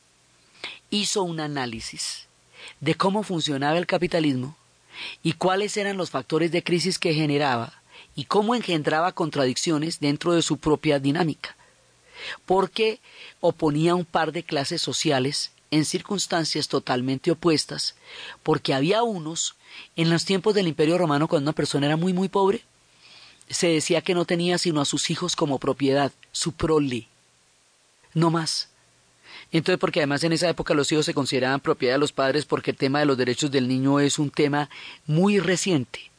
[0.90, 2.28] hizo un análisis
[2.80, 4.56] de cómo funcionaba el capitalismo
[5.24, 7.82] y cuáles eran los factores de crisis que generaba
[8.16, 11.56] y cómo engendraba contradicciones dentro de su propia dinámica,
[12.46, 13.00] porque
[13.42, 17.96] oponía un par de clases sociales en circunstancias totalmente opuestas,
[18.44, 19.56] porque había unos
[19.96, 22.64] en los tiempos del Imperio Romano cuando una persona era muy muy pobre,
[23.50, 27.08] se decía que no tenía sino a sus hijos como propiedad, su prole,
[28.14, 28.70] no más.
[29.52, 32.72] Entonces, porque además en esa época los hijos se consideraban propiedad de los padres porque
[32.72, 34.70] el tema de los derechos del niño es un tema
[35.06, 36.12] muy reciente.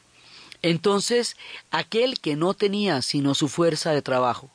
[0.62, 1.37] Entonces,
[1.71, 4.51] aquel que no tenía sino su fuerza de trabajo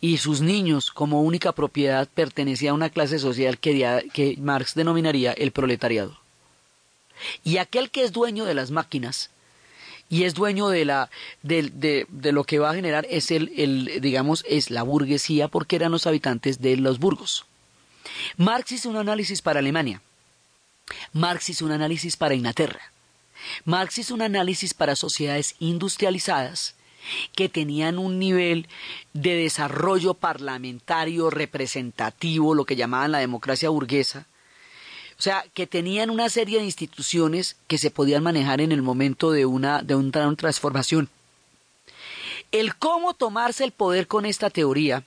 [0.00, 5.32] y sus niños como única propiedad pertenecía a una clase social que, que Marx denominaría
[5.32, 6.18] el proletariado.
[7.42, 9.30] Y aquel que es dueño de las máquinas
[10.08, 11.10] y es dueño de la
[11.42, 15.76] de, de, lo que va a generar es el, el digamos es la burguesía porque
[15.76, 17.46] eran los habitantes de los burgos.
[18.36, 20.02] Marx hizo un análisis para Alemania.
[21.12, 22.92] Marx hizo un análisis para Inglaterra.
[23.64, 26.74] Marx hizo un análisis para sociedades industrializadas
[27.34, 28.66] que tenían un nivel
[29.12, 34.26] de desarrollo parlamentario representativo, lo que llamaban la democracia burguesa,
[35.18, 39.30] o sea, que tenían una serie de instituciones que se podían manejar en el momento
[39.30, 41.08] de una, de una transformación.
[42.50, 45.04] El cómo tomarse el poder con esta teoría,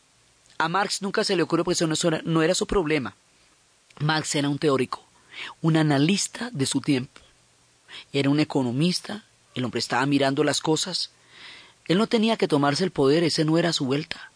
[0.58, 3.16] a Marx nunca se le ocurrió porque eso no, no era su problema.
[4.00, 5.04] Marx era un teórico,
[5.62, 7.22] un analista de su tiempo.
[8.14, 11.12] Era un economista, el hombre estaba mirando las cosas.
[11.88, 14.32] Él no tenía que tomarse el poder, ese no era su vuelta.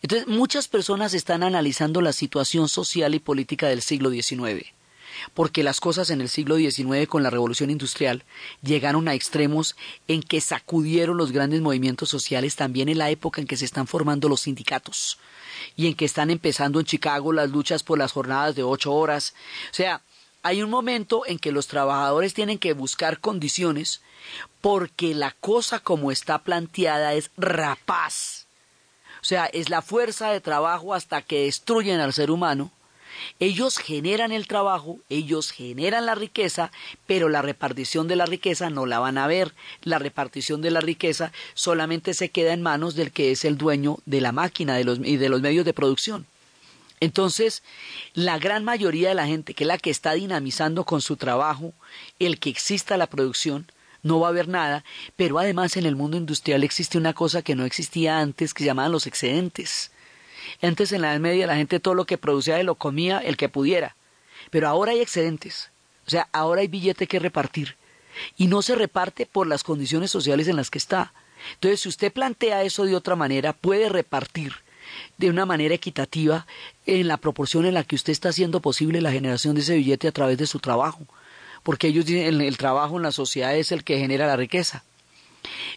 [0.00, 4.72] Entonces, muchas personas están analizando la situación social y política del siglo XIX
[5.34, 8.24] porque las cosas en el siglo XIX con la revolución industrial
[8.62, 9.76] llegaron a extremos
[10.08, 13.86] en que sacudieron los grandes movimientos sociales también en la época en que se están
[13.86, 15.18] formando los sindicatos
[15.76, 19.34] y en que están empezando en Chicago las luchas por las jornadas de ocho horas.
[19.70, 20.02] O sea,
[20.42, 24.02] hay un momento en que los trabajadores tienen que buscar condiciones
[24.60, 28.46] porque la cosa como está planteada es rapaz.
[29.20, 32.72] O sea, es la fuerza de trabajo hasta que destruyen al ser humano
[33.40, 36.70] ellos generan el trabajo, ellos generan la riqueza,
[37.06, 39.54] pero la repartición de la riqueza no la van a ver.
[39.82, 43.98] La repartición de la riqueza solamente se queda en manos del que es el dueño
[44.06, 46.26] de la máquina de los, y de los medios de producción.
[47.00, 47.64] Entonces,
[48.14, 51.72] la gran mayoría de la gente, que es la que está dinamizando con su trabajo
[52.20, 53.66] el que exista la producción,
[54.02, 54.84] no va a haber nada,
[55.16, 58.92] pero además en el mundo industrial existe una cosa que no existía antes, que llamaban
[58.92, 59.90] los excedentes.
[60.60, 63.48] Antes en la Edad Media la gente todo lo que producía lo comía el que
[63.48, 63.96] pudiera,
[64.50, 65.70] pero ahora hay excedentes.
[66.06, 67.76] O sea, ahora hay billete que repartir
[68.36, 71.12] y no se reparte por las condiciones sociales en las que está.
[71.54, 74.54] Entonces, si usted plantea eso de otra manera, puede repartir
[75.16, 76.46] de una manera equitativa
[76.86, 80.08] en la proporción en la que usted está haciendo posible la generación de ese billete
[80.08, 81.06] a través de su trabajo,
[81.62, 84.84] porque ellos dicen el trabajo en la sociedad es el que genera la riqueza.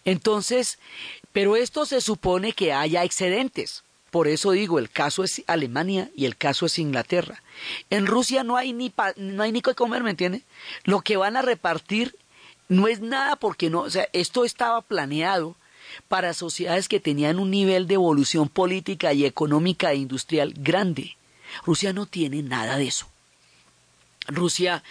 [0.03, 0.79] Entonces,
[1.31, 3.83] pero esto se supone que haya excedentes.
[4.15, 7.43] Por eso digo, el caso es Alemania y el caso es Inglaterra.
[7.89, 10.43] En Rusia no hay ni no hay ni que comer, ¿me entiende?
[10.85, 12.15] Lo que van a repartir
[12.69, 15.57] no es nada porque no, o sea, esto estaba planeado
[16.07, 21.17] para sociedades que tenían un nivel de evolución política y económica e industrial grande.
[21.65, 23.07] Rusia no tiene nada de eso.
[24.27, 24.81] Rusia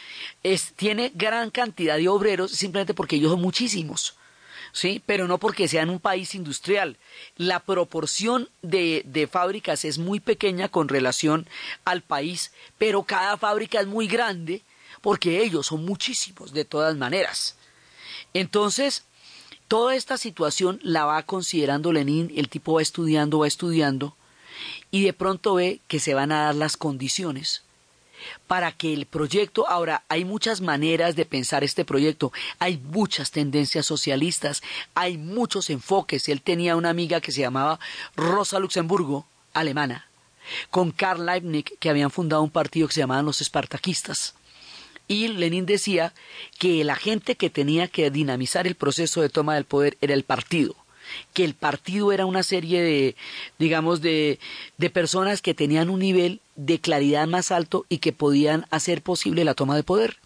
[0.77, 4.17] tiene gran cantidad de obreros simplemente porque ellos son muchísimos.
[4.75, 5.01] ¿Sí?
[5.07, 6.99] Pero no porque sean un país industrial.
[7.39, 11.47] La proporción de, de, fábricas es muy pequeña con relación
[11.87, 14.63] al país, pero cada fábrica es muy grande
[15.01, 17.57] porque ellos son muchísimos de todas maneras.
[18.35, 19.05] Entonces,
[19.69, 24.17] toda esta situación la va considerando Lenin, el tipo va estudiando, va estudiando,
[24.91, 27.63] y de pronto ve que se van a dar las condiciones
[28.47, 33.87] para que el proyecto, ahora hay muchas maneras de pensar este proyecto, hay muchas tendencias
[33.87, 34.63] socialistas,
[34.95, 36.29] hay muchos enfoques.
[36.29, 37.81] Él tenía una amiga que se llamaba
[38.17, 40.09] Rosa Luxemburgo, alemana,
[40.71, 44.35] con Karl Leibniz, que habían fundado un partido que se llamaban los espartaquistas.
[45.07, 46.15] Y Lenin decía
[46.59, 50.25] que la gente que tenía que dinamizar el proceso de toma del poder era el
[50.25, 50.77] partido
[51.33, 53.17] que el partido era una serie de,
[53.59, 54.39] digamos, de,
[54.79, 59.45] de, personas que tenían un nivel de claridad más alto y que podían hacer posible
[59.45, 60.19] la toma de poder.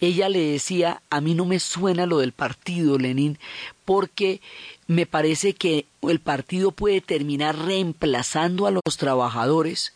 [0.00, 3.38] Ella le decía, a mí no me suena lo del partido, Lenin,
[3.84, 4.40] porque
[4.86, 9.94] me parece que el partido puede terminar reemplazando a los trabajadores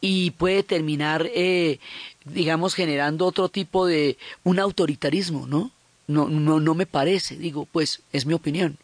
[0.00, 1.80] y puede terminar, eh,
[2.24, 5.72] digamos, generando otro tipo de un autoritarismo, ¿no?
[6.06, 8.78] No, no, no me parece, digo, pues es mi opinión.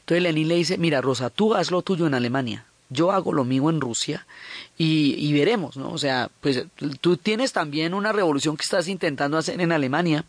[0.00, 3.44] Entonces Lenin le dice, mira, Rosa, tú haz lo tuyo en Alemania, yo hago lo
[3.44, 4.26] mío en Rusia
[4.78, 5.90] y, y, veremos, ¿no?
[5.90, 6.64] O sea, pues
[7.00, 10.24] tú tienes también una revolución que estás intentando hacer en Alemania.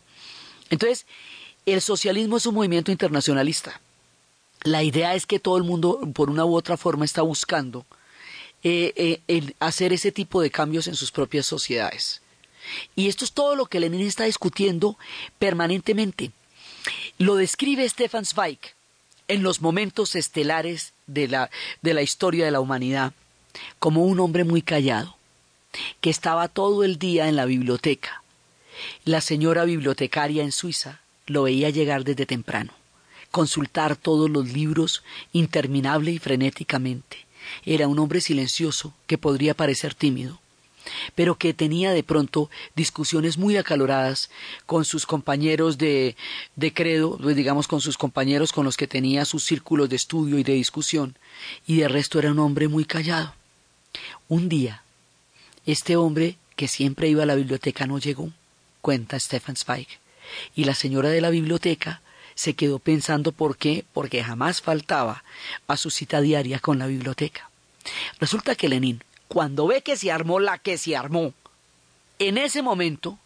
[0.70, 1.06] Entonces,
[1.66, 3.80] el socialismo es un movimiento internacionalista.
[4.64, 7.86] La idea es que todo el mundo, por una u otra forma, está buscando
[8.64, 12.22] eh, eh, hacer ese tipo de cambios en sus propias sociedades.
[12.96, 14.98] Y esto es todo lo que Lenin está discutiendo
[15.38, 16.32] permanentemente.
[17.18, 18.58] Lo describe Stefan Zweig
[19.28, 21.50] en los momentos estelares de la,
[21.82, 23.12] de la historia de la humanidad
[23.78, 25.16] como un hombre muy callado,
[26.00, 28.22] que estaba todo el día en la biblioteca.
[29.04, 32.72] La señora bibliotecaria en Suiza lo veía llegar desde temprano,
[33.30, 37.26] consultar todos los libros interminable y frenéticamente.
[37.64, 40.40] Era un hombre silencioso que podría parecer tímido,
[41.14, 44.30] pero que tenía de pronto discusiones muy acaloradas
[44.66, 46.16] con sus compañeros de,
[46.56, 50.38] de credo, pues, digamos con sus compañeros con los que tenía sus círculos de estudio
[50.38, 51.16] y de discusión,
[51.66, 53.34] y de resto era un hombre muy callado.
[54.28, 54.82] Un día,
[55.66, 58.30] este hombre que siempre iba a la biblioteca no llegó,
[58.80, 59.88] cuenta Stefan Zweig,
[60.54, 62.02] y la señora de la biblioteca
[62.34, 65.24] se quedó pensando por qué, porque jamás faltaba
[65.66, 67.50] a su cita diaria con la biblioteca.
[68.20, 71.34] Resulta que Lenin, cuando ve que se armó la que se armó,
[72.18, 73.18] en ese momento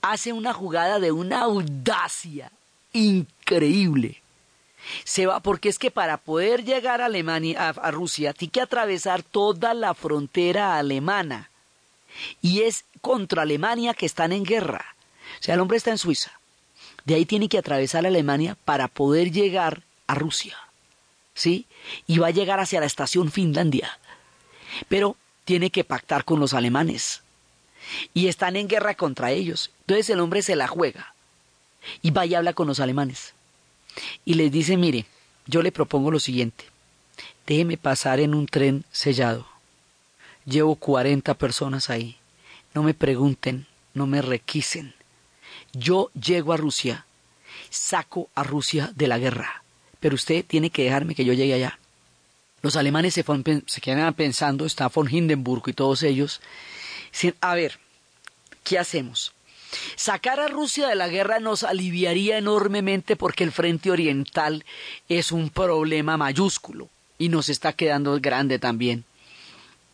[0.00, 2.50] hace una jugada de una audacia
[2.92, 4.20] increíble.
[5.04, 9.22] Se va porque es que para poder llegar a Alemania a, Rusia tiene que atravesar
[9.22, 11.50] toda la frontera alemana
[12.40, 14.96] y es contra Alemania que están en guerra.
[15.40, 16.32] O sea, el hombre está en Suiza.
[17.04, 20.56] De ahí tiene que atravesar Alemania para poder llegar a Rusia.
[21.34, 21.66] ¿Sí?
[22.06, 23.98] Y va a llegar hacia la estación Finlandia.
[24.88, 27.22] Pero tiene que pactar con los alemanes.
[28.14, 29.70] Y están en guerra contra ellos.
[29.80, 31.14] Entonces el hombre se la juega.
[32.00, 33.34] Y va y habla con los alemanes.
[34.24, 35.06] Y les dice, mire,
[35.46, 36.64] yo le propongo lo siguiente.
[37.46, 39.46] Déjeme pasar en un tren sellado.
[40.44, 42.16] Llevo cuarenta personas ahí.
[42.74, 44.94] No me pregunten, no me requisen.
[45.72, 47.06] Yo llego a Rusia,
[47.70, 49.62] saco a Rusia de la guerra,
[50.00, 51.78] pero usted tiene que dejarme que yo llegue allá.
[52.62, 53.24] Los alemanes se,
[53.66, 56.40] se quedan pensando, está von Hindenburg y todos ellos,
[57.40, 57.78] a ver,
[58.64, 59.32] ¿qué hacemos?
[59.96, 64.64] Sacar a Rusia de la guerra nos aliviaría enormemente porque el frente oriental
[65.08, 66.88] es un problema mayúsculo
[67.18, 69.04] y nos está quedando grande también.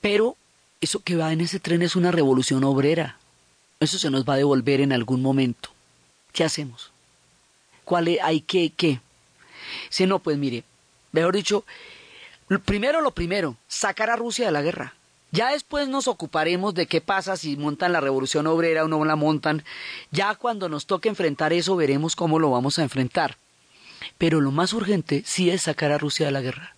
[0.00, 0.36] Pero
[0.80, 3.18] eso que va en ese tren es una revolución obrera.
[3.80, 5.70] Eso se nos va a devolver en algún momento.
[6.32, 6.90] ¿Qué hacemos?
[7.84, 9.00] ¿Cuál hay que qué?
[9.88, 10.64] Si no, pues mire,
[11.12, 11.64] mejor dicho,
[12.64, 14.94] primero lo primero, sacar a Rusia de la guerra.
[15.30, 19.16] Ya después nos ocuparemos de qué pasa si montan la revolución obrera o no la
[19.16, 19.62] montan.
[20.10, 23.36] Ya cuando nos toque enfrentar eso veremos cómo lo vamos a enfrentar.
[24.16, 26.74] Pero lo más urgente sí es sacar a Rusia de la guerra.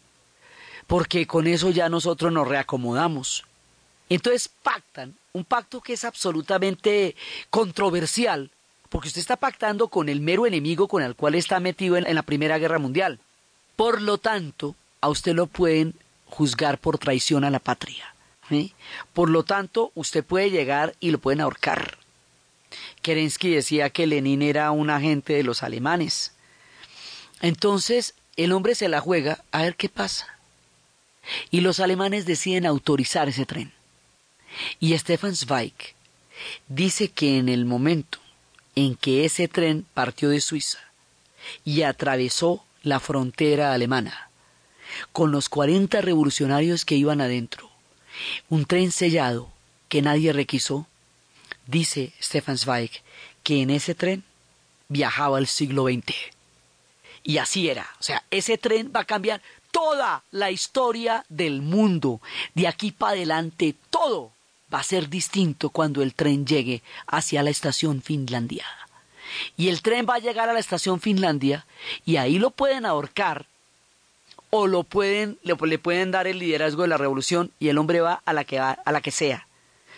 [0.89, 3.45] Porque con eso ya nosotros nos reacomodamos.
[4.09, 7.15] Entonces pactan, un pacto que es absolutamente
[7.49, 8.51] controversial,
[8.89, 12.23] porque usted está pactando con el mero enemigo con el cual está metido en, la
[12.23, 13.21] Primera Guerra Mundial.
[13.77, 15.95] Por lo tanto, a usted lo pueden
[16.27, 18.15] juzgar por traición a la patria.
[19.13, 21.99] Por lo tanto, usted puede llegar y lo pueden ahorcar.
[23.03, 26.33] Kerensky decía que Lenin era un agente de los alemanes.
[27.41, 30.27] Entonces, el hombre se la juega a ver qué pasa.
[31.51, 33.73] Y los alemanes deciden autorizar ese tren.
[34.81, 35.75] Y Stefan Zweig
[36.69, 38.19] dice que en el momento
[38.75, 40.79] en que ese tren partió de Suiza
[41.65, 44.30] y atravesó la frontera alemana,
[45.13, 47.71] con los 40 revolucionarios que iban adentro,
[48.49, 49.51] un tren sellado
[49.89, 50.87] que nadie requisó,
[51.67, 52.91] dice Stefan Zweig
[53.43, 54.25] que en ese tren
[54.89, 56.15] viajaba el siglo XX.
[57.23, 57.89] Y así era.
[57.99, 62.21] O sea, ese tren va a cambiar toda la historia del mundo.
[62.55, 64.33] De aquí para adelante, todo
[64.73, 68.67] va a ser distinto cuando el tren llegue hacia la estación Finlandia.
[69.57, 71.67] Y el tren va a llegar a la estación Finlandia
[72.05, 73.47] y ahí lo pueden ahorcar
[74.51, 78.23] o lo pueden, le, pueden dar el liderazgo de la revolución y el hombre va
[78.25, 79.47] a la que va, a la que sea.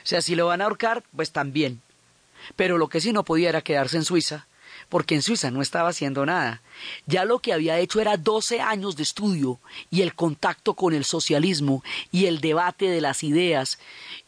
[0.04, 1.80] O sea, si lo van a ahorcar, pues también.
[2.56, 4.46] Pero lo que sí no podía era quedarse en Suiza,
[4.88, 6.60] porque en Suiza no estaba haciendo nada.
[7.06, 9.58] Ya lo que había hecho era 12 años de estudio
[9.90, 13.78] y el contacto con el socialismo y el debate de las ideas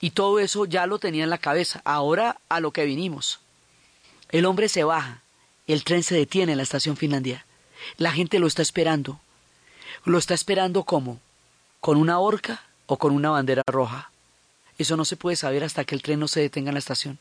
[0.01, 1.83] y todo eso ya lo tenía en la cabeza.
[1.85, 3.41] Ahora a lo que vinimos.
[4.31, 5.23] El hombre se baja,
[5.67, 7.47] el tren se detiene en la estación Finlandia.
[7.99, 9.21] La gente lo está esperando.
[10.07, 11.19] Lo está esperando como
[11.81, 14.11] con una horca o con una bandera roja.
[14.77, 17.19] Eso no se puede saber hasta que el tren no se detenga en la estación.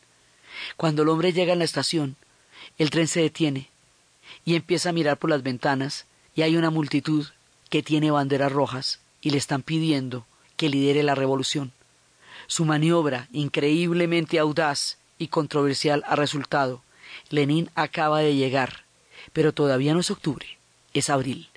[0.75, 2.17] Cuando el hombre llega a la estación,
[2.77, 3.69] el tren se detiene
[4.43, 7.25] y empieza a mirar por las ventanas y hay una multitud
[7.69, 10.25] que tiene banderas rojas y le están pidiendo
[10.57, 11.71] que lidere la revolución.
[12.47, 16.81] Su maniobra, increíblemente audaz y controversial, ha resultado.
[17.29, 18.83] Lenin acaba de llegar,
[19.31, 20.57] pero todavía no es octubre,
[20.93, 21.47] es abril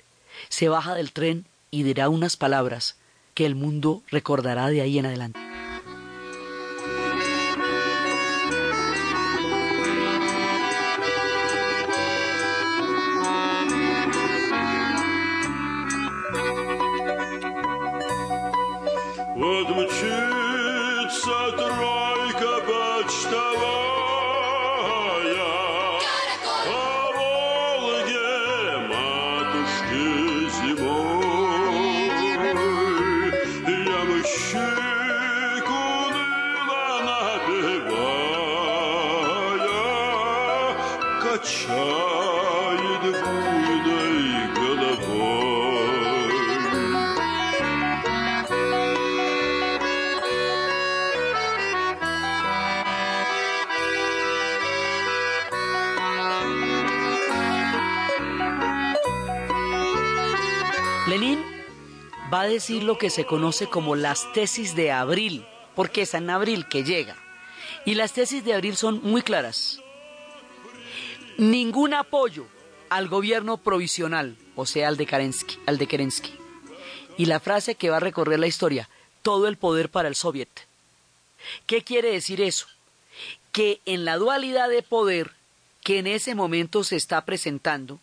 [0.49, 2.97] se baja del tren y dirá unas palabras
[3.33, 5.46] que el mundo recordará de ahí en adelante.
[61.07, 61.41] Lenin
[62.33, 66.29] va a decir lo que se conoce como las tesis de abril, porque es en
[66.29, 67.15] abril que llega.
[67.85, 69.79] Y las tesis de abril son muy claras.
[71.37, 72.45] Ningún apoyo
[72.89, 76.33] al gobierno provisional, o sea, al de, Kerensky, al de Kerensky.
[77.17, 78.89] Y la frase que va a recorrer la historia,
[79.21, 80.67] todo el poder para el soviet.
[81.67, 82.67] ¿Qué quiere decir eso?
[83.53, 85.31] Que en la dualidad de poder
[85.85, 88.01] que en ese momento se está presentando,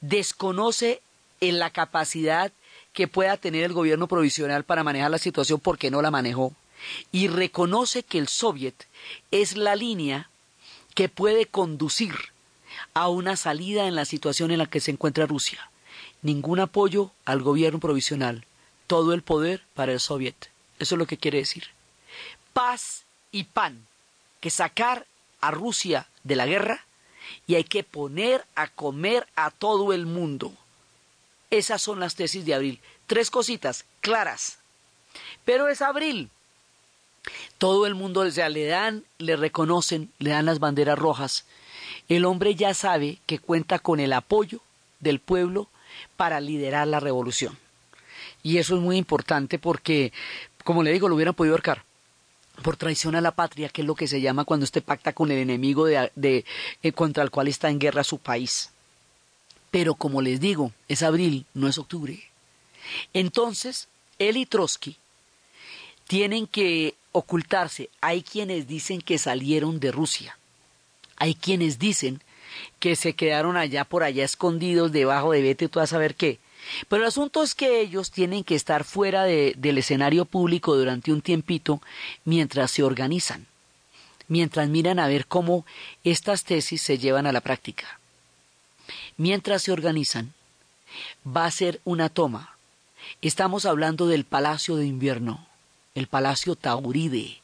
[0.00, 1.02] desconoce
[1.40, 2.52] en la capacidad
[2.92, 6.54] que pueda tener el gobierno provisional para manejar la situación porque no la manejó
[7.12, 8.86] y reconoce que el soviet
[9.30, 10.30] es la línea
[10.94, 12.14] que puede conducir
[12.94, 15.70] a una salida en la situación en la que se encuentra Rusia.
[16.22, 18.44] Ningún apoyo al gobierno provisional,
[18.86, 20.50] todo el poder para el soviet.
[20.78, 21.64] Eso es lo que quiere decir.
[22.52, 23.86] Paz y pan,
[24.40, 25.06] que sacar
[25.40, 26.84] a Rusia de la guerra
[27.46, 30.52] y hay que poner a comer a todo el mundo.
[31.50, 32.80] Esas son las tesis de abril.
[33.06, 34.58] Tres cositas claras.
[35.44, 36.30] Pero es abril.
[37.58, 41.44] Todo el mundo, o sea, le dan, le reconocen, le dan las banderas rojas.
[42.08, 44.60] El hombre ya sabe que cuenta con el apoyo
[45.00, 45.68] del pueblo
[46.16, 47.58] para liderar la revolución.
[48.42, 50.12] Y eso es muy importante porque,
[50.64, 51.84] como le digo, lo hubieran podido ahorcar
[52.62, 55.30] por traición a la patria, que es lo que se llama cuando usted pacta con
[55.30, 56.44] el enemigo de,
[56.82, 58.70] eh, contra el cual está en guerra su país.
[59.70, 62.22] Pero como les digo, es abril, no es octubre.
[63.12, 64.96] Entonces, él y Trotsky
[66.06, 67.88] tienen que ocultarse.
[68.00, 70.36] Hay quienes dicen que salieron de Rusia.
[71.16, 72.20] Hay quienes dicen
[72.78, 76.40] que se quedaron allá por allá escondidos debajo de vete tú a saber qué.
[76.88, 81.22] Pero el asunto es que ellos tienen que estar fuera del escenario público durante un
[81.22, 81.80] tiempito
[82.24, 83.46] mientras se organizan,
[84.28, 85.64] mientras miran a ver cómo
[86.04, 87.99] estas tesis se llevan a la práctica.
[89.20, 90.32] Mientras se organizan,
[91.26, 92.56] va a ser una toma.
[93.20, 95.46] Estamos hablando del Palacio de Invierno,
[95.94, 97.42] el Palacio Tauride,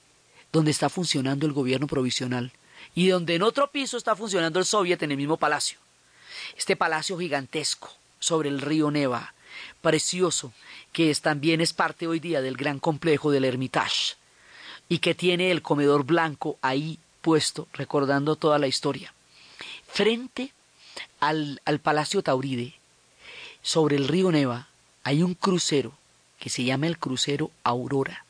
[0.53, 2.51] donde está funcionando el gobierno provisional
[2.95, 5.79] y donde en otro piso está funcionando el Soviet en el mismo palacio.
[6.57, 9.35] Este palacio gigantesco sobre el río Neva,
[9.83, 10.55] precioso,
[10.93, 14.15] que también es parte hoy día del gran complejo del Hermitage
[14.89, 19.13] y que tiene el comedor blanco ahí puesto, recordando toda la historia.
[19.87, 20.55] Frente
[21.21, 22.75] al, al Palacio Tauride,
[23.63, 24.69] sobre el río Neva,
[25.03, 25.93] hay un crucero
[26.39, 28.25] que se llama el crucero Aurora.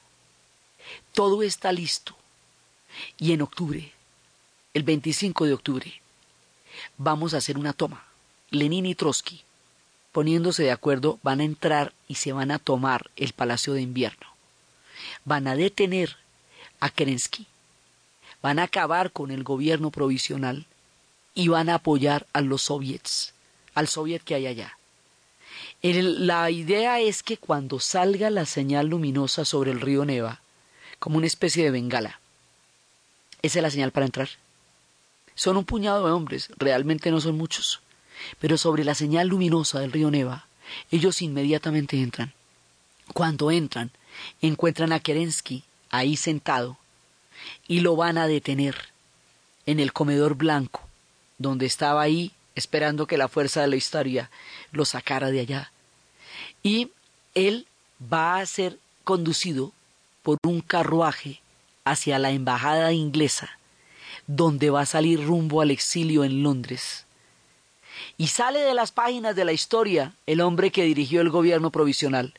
[1.12, 2.16] Todo está listo.
[3.18, 3.92] Y en octubre,
[4.74, 6.00] el 25 de octubre,
[6.96, 8.04] vamos a hacer una toma.
[8.50, 9.42] Lenin y Trotsky,
[10.12, 14.26] poniéndose de acuerdo, van a entrar y se van a tomar el Palacio de Invierno.
[15.24, 16.16] Van a detener
[16.80, 17.46] a Kerensky.
[18.42, 20.66] Van a acabar con el gobierno provisional
[21.36, 23.32] y van a apoyar a los soviets,
[23.74, 24.76] al soviet que hay allá
[25.82, 30.40] la idea es que cuando salga la señal luminosa sobre el río Neva,
[30.98, 32.20] como una especie de bengala,
[33.42, 34.28] esa es la señal para entrar.
[35.34, 37.80] Son un puñado de hombres, realmente no son muchos,
[38.40, 40.46] pero sobre la señal luminosa del río Neva,
[40.90, 42.32] ellos inmediatamente entran.
[43.12, 43.92] Cuando entran,
[44.40, 46.78] encuentran a Kerensky ahí sentado
[47.68, 48.76] y lo van a detener
[49.66, 50.85] en el comedor blanco,
[51.38, 54.30] donde estaba ahí esperando que la fuerza de la historia
[54.72, 55.72] lo sacara de allá.
[56.62, 56.90] Y
[57.34, 57.66] él
[58.12, 59.72] va a ser conducido
[60.22, 61.40] por un carruaje
[61.84, 63.58] hacia la embajada inglesa,
[64.26, 67.04] donde va a salir rumbo al exilio en Londres.
[68.18, 72.34] Y sale de las páginas de la historia el hombre que dirigió el gobierno provisional.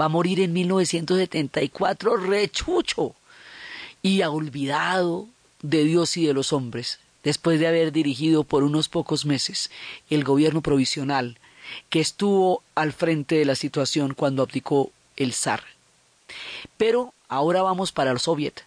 [0.00, 3.14] Va a morir en 1974 rechucho
[4.00, 5.26] y olvidado
[5.60, 9.70] de Dios y de los hombres después de haber dirigido por unos pocos meses
[10.10, 11.38] el gobierno provisional
[11.90, 15.62] que estuvo al frente de la situación cuando abdicó el zar.
[16.76, 18.64] Pero ahora vamos para el soviet.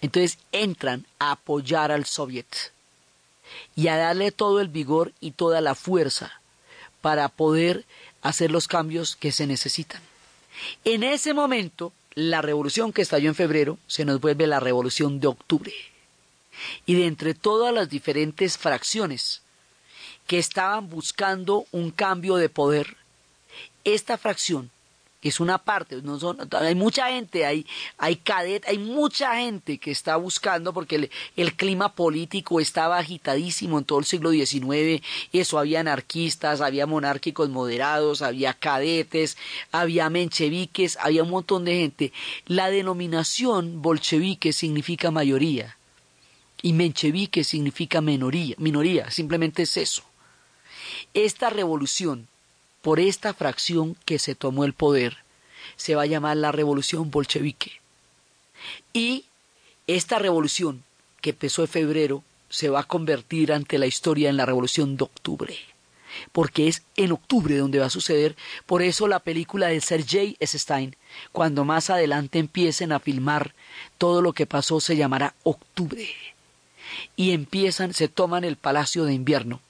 [0.00, 2.72] Entonces entran a apoyar al soviet
[3.74, 6.40] y a darle todo el vigor y toda la fuerza
[7.00, 7.84] para poder
[8.22, 10.02] hacer los cambios que se necesitan.
[10.84, 15.28] En ese momento, la revolución que estalló en febrero se nos vuelve la revolución de
[15.28, 15.72] octubre
[16.86, 19.42] y de entre todas las diferentes fracciones
[20.26, 22.96] que estaban buscando un cambio de poder,
[23.84, 24.70] esta fracción
[25.20, 29.90] es una parte, no son, hay mucha gente, hay, hay cadet, hay mucha gente que
[29.90, 35.02] está buscando porque el, el, clima político estaba agitadísimo en todo el siglo XIX,
[35.32, 39.36] eso había anarquistas, había monárquicos moderados, había cadetes,
[39.72, 42.12] había mencheviques, había un montón de gente.
[42.46, 45.77] La denominación bolchevique significa mayoría
[46.62, 50.02] y menchevique significa minoría, minoría, simplemente es eso.
[51.14, 52.28] Esta revolución,
[52.82, 55.18] por esta fracción que se tomó el poder,
[55.76, 57.80] se va a llamar la revolución bolchevique.
[58.92, 59.26] Y
[59.86, 60.82] esta revolución,
[61.20, 65.04] que empezó en febrero, se va a convertir ante la historia en la revolución de
[65.04, 65.56] octubre.
[66.32, 68.34] Porque es en octubre donde va a suceder,
[68.66, 70.96] por eso la película de Sergei Stein,
[71.32, 73.54] cuando más adelante empiecen a filmar
[73.98, 76.08] todo lo que pasó, se llamará Octubre
[77.16, 79.60] y empiezan, se toman el palacio de invierno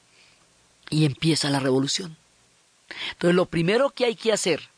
[0.90, 2.16] y empieza la revolución.
[3.12, 4.68] Entonces lo primero que hay que hacer,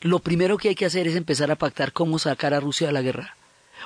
[0.00, 2.92] lo primero que hay que hacer es empezar a pactar cómo sacar a Rusia de
[2.92, 3.36] la guerra,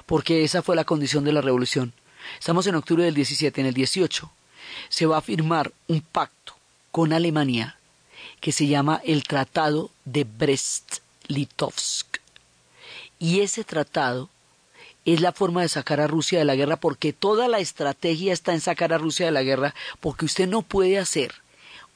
[0.07, 1.93] porque esa fue la condición de la revolución.
[2.39, 4.31] Estamos en octubre del 17, en el 18
[4.89, 6.55] se va a firmar un pacto
[6.91, 7.77] con Alemania
[8.41, 12.07] que se llama el Tratado de Brest-Litovsk.
[13.19, 14.31] Y ese tratado
[15.05, 18.53] es la forma de sacar a Rusia de la guerra porque toda la estrategia está
[18.53, 21.35] en sacar a Rusia de la guerra porque usted no puede hacer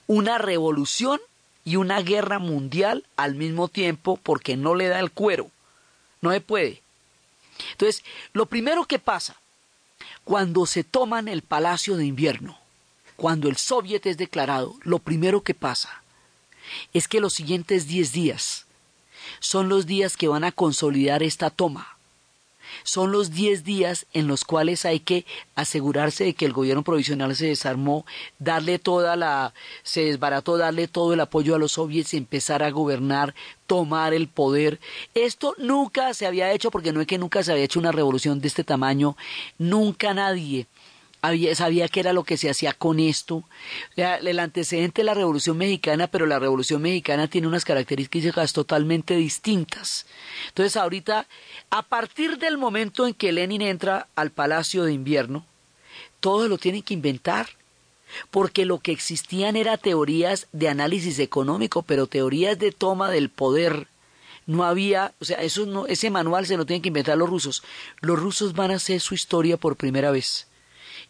[0.07, 1.21] una revolución
[1.65, 5.51] y una guerra mundial al mismo tiempo porque no le da el cuero.
[6.21, 6.83] No se puede.
[7.73, 9.37] Entonces, lo primero que pasa
[10.25, 12.59] cuando se toman el palacio de invierno,
[13.17, 16.03] cuando el soviet es declarado, lo primero que pasa
[16.93, 18.67] es que los siguientes 10 días
[19.41, 21.94] son los días que van a consolidar esta toma
[22.83, 27.35] son los 10 días en los cuales hay que asegurarse de que el gobierno provisional
[27.37, 28.05] se desarmó,
[28.39, 32.71] darle toda la, se desbarató, darle todo el apoyo a los soviets y empezar a
[32.71, 33.35] gobernar,
[33.67, 34.81] tomar el poder.
[35.15, 38.41] Esto nunca se había hecho porque no es que nunca se había hecho una revolución
[38.41, 39.17] de este tamaño,
[39.59, 40.67] nunca nadie
[41.55, 43.45] sabía que era lo que se hacía con esto.
[43.97, 50.07] el antecedente de la Revolución Mexicana, pero la Revolución Mexicana tiene unas características totalmente distintas.
[50.49, 51.27] Entonces, ahorita,
[51.71, 55.47] a partir del momento en que Lenin entra al Palacio de Invierno,
[56.21, 57.49] todo lo tienen que inventar.
[58.31, 63.89] Porque lo que existían eran teorías de análisis económico, pero teorías de toma del poder
[64.47, 67.65] no había, o sea, eso no, ese manual se lo tienen que inventar los rusos.
[68.01, 70.47] Los rusos van a hacer su historia por primera vez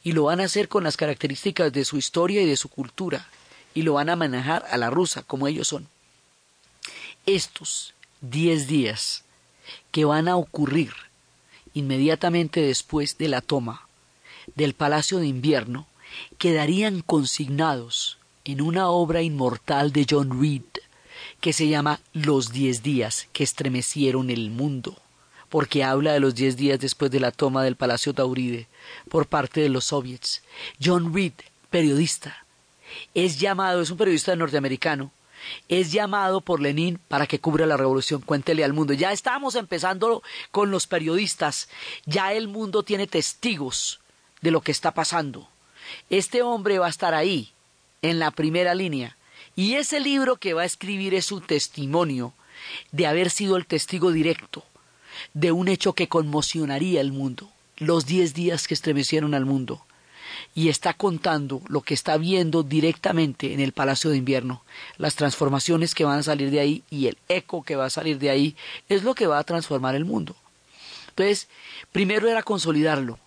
[0.05, 3.27] y lo van a hacer con las características de su historia y de su cultura,
[3.73, 5.89] y lo van a manejar a la rusa, como ellos son.
[7.27, 9.25] Estos diez días
[9.91, 10.93] que van a ocurrir
[11.73, 13.89] inmediatamente después de la toma
[14.55, 15.87] del Palacio de Invierno
[16.39, 20.63] quedarían consignados en una obra inmortal de John Reed
[21.41, 24.99] que se llama Los diez días que estremecieron el mundo
[25.55, 28.67] porque habla de los diez días después de la toma del Palacio Tauride
[29.09, 30.43] por parte de los soviets.
[30.83, 31.35] John Reed,
[31.71, 32.45] periodista,
[33.15, 35.13] es llamado, es un periodista norteamericano,
[35.69, 38.21] es llamado por Lenin para que cubra la revolución.
[38.21, 38.95] Cuéntele al mundo.
[38.95, 41.69] Ya estamos empezando con los periodistas.
[42.05, 44.01] Ya el mundo tiene testigos
[44.41, 45.49] de lo que está pasando.
[46.11, 47.53] Este hombre va a estar ahí,
[48.03, 49.17] en la primera línea.
[49.55, 52.35] Y ese libro que va a escribir es un testimonio
[52.91, 54.65] de haber sido el testigo directo
[55.33, 59.85] de un hecho que conmocionaría el mundo, los diez días que estremecieron al mundo,
[60.55, 64.62] y está contando lo que está viendo directamente en el Palacio de Invierno,
[64.99, 68.19] las transformaciones que van a salir de ahí y el eco que va a salir
[68.19, 68.57] de ahí,
[68.89, 70.37] es lo que va a transformar el mundo.
[71.09, 71.49] Entonces,
[71.93, 73.19] primero era consolidarlo,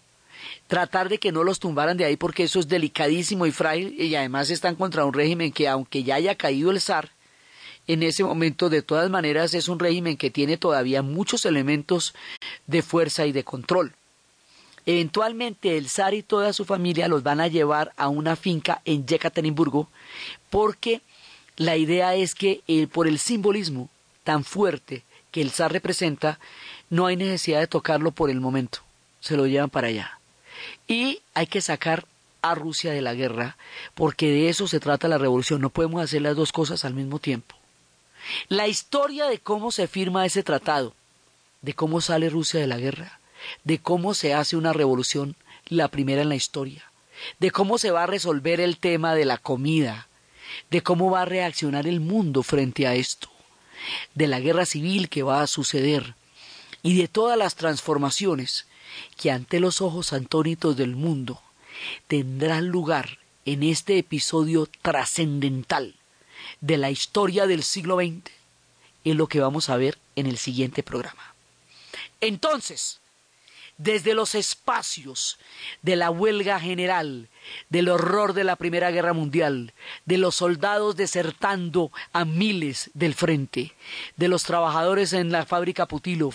[0.67, 4.13] tratar de que no los tumbaran de ahí porque eso es delicadísimo y frágil y
[4.15, 7.11] además están contra un régimen que aunque ya haya caído el zar,
[7.88, 12.13] en ese momento de todas maneras es un régimen que tiene todavía muchos elementos
[12.67, 13.93] de fuerza y de control.
[14.85, 19.05] Eventualmente el zar y toda su familia los van a llevar a una finca en
[19.05, 19.89] Yekaterinburgo
[20.49, 21.01] porque
[21.57, 23.89] la idea es que eh, por el simbolismo
[24.23, 26.39] tan fuerte que el zar representa,
[26.89, 28.79] no hay necesidad de tocarlo por el momento,
[29.19, 30.19] se lo llevan para allá.
[30.88, 32.05] Y hay que sacar
[32.41, 33.57] a Rusia de la guerra,
[33.93, 37.19] porque de eso se trata la revolución, no podemos hacer las dos cosas al mismo
[37.19, 37.56] tiempo.
[38.49, 40.93] La historia de cómo se firma ese tratado,
[41.61, 43.19] de cómo sale Rusia de la guerra,
[43.63, 45.36] de cómo se hace una revolución,
[45.67, 46.84] la primera en la historia,
[47.39, 50.07] de cómo se va a resolver el tema de la comida,
[50.71, 53.30] de cómo va a reaccionar el mundo frente a esto,
[54.15, 56.15] de la guerra civil que va a suceder
[56.84, 58.65] y de todas las transformaciones
[59.17, 61.41] que ante los ojos antónitos del mundo
[62.07, 65.95] tendrán lugar en este episodio trascendental
[66.61, 68.31] de la historia del siglo XX
[69.03, 71.33] es lo que vamos a ver en el siguiente programa.
[72.19, 72.99] Entonces,
[73.77, 75.37] desde los espacios
[75.81, 77.29] de la huelga general,
[77.69, 79.73] del horror de la Primera Guerra Mundial,
[80.05, 83.73] de los soldados desertando a miles del frente,
[84.15, 86.33] de los trabajadores en la fábrica Putilov,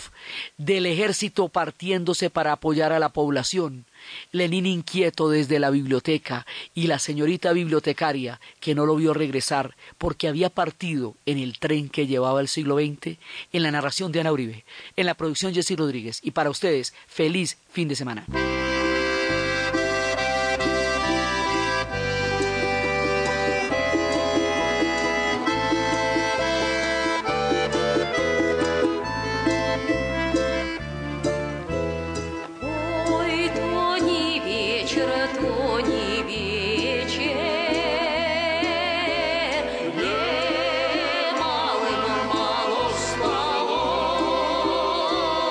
[0.57, 3.85] del ejército partiéndose para apoyar a la población,
[4.31, 10.27] Lenin inquieto desde la biblioteca y la señorita bibliotecaria que no lo vio regresar porque
[10.27, 13.17] había partido en el tren que llevaba el siglo XX,
[13.51, 17.57] en la narración de Ana Uribe, en la producción Jessy Rodríguez y para ustedes, feliz
[17.71, 18.25] fin de semana.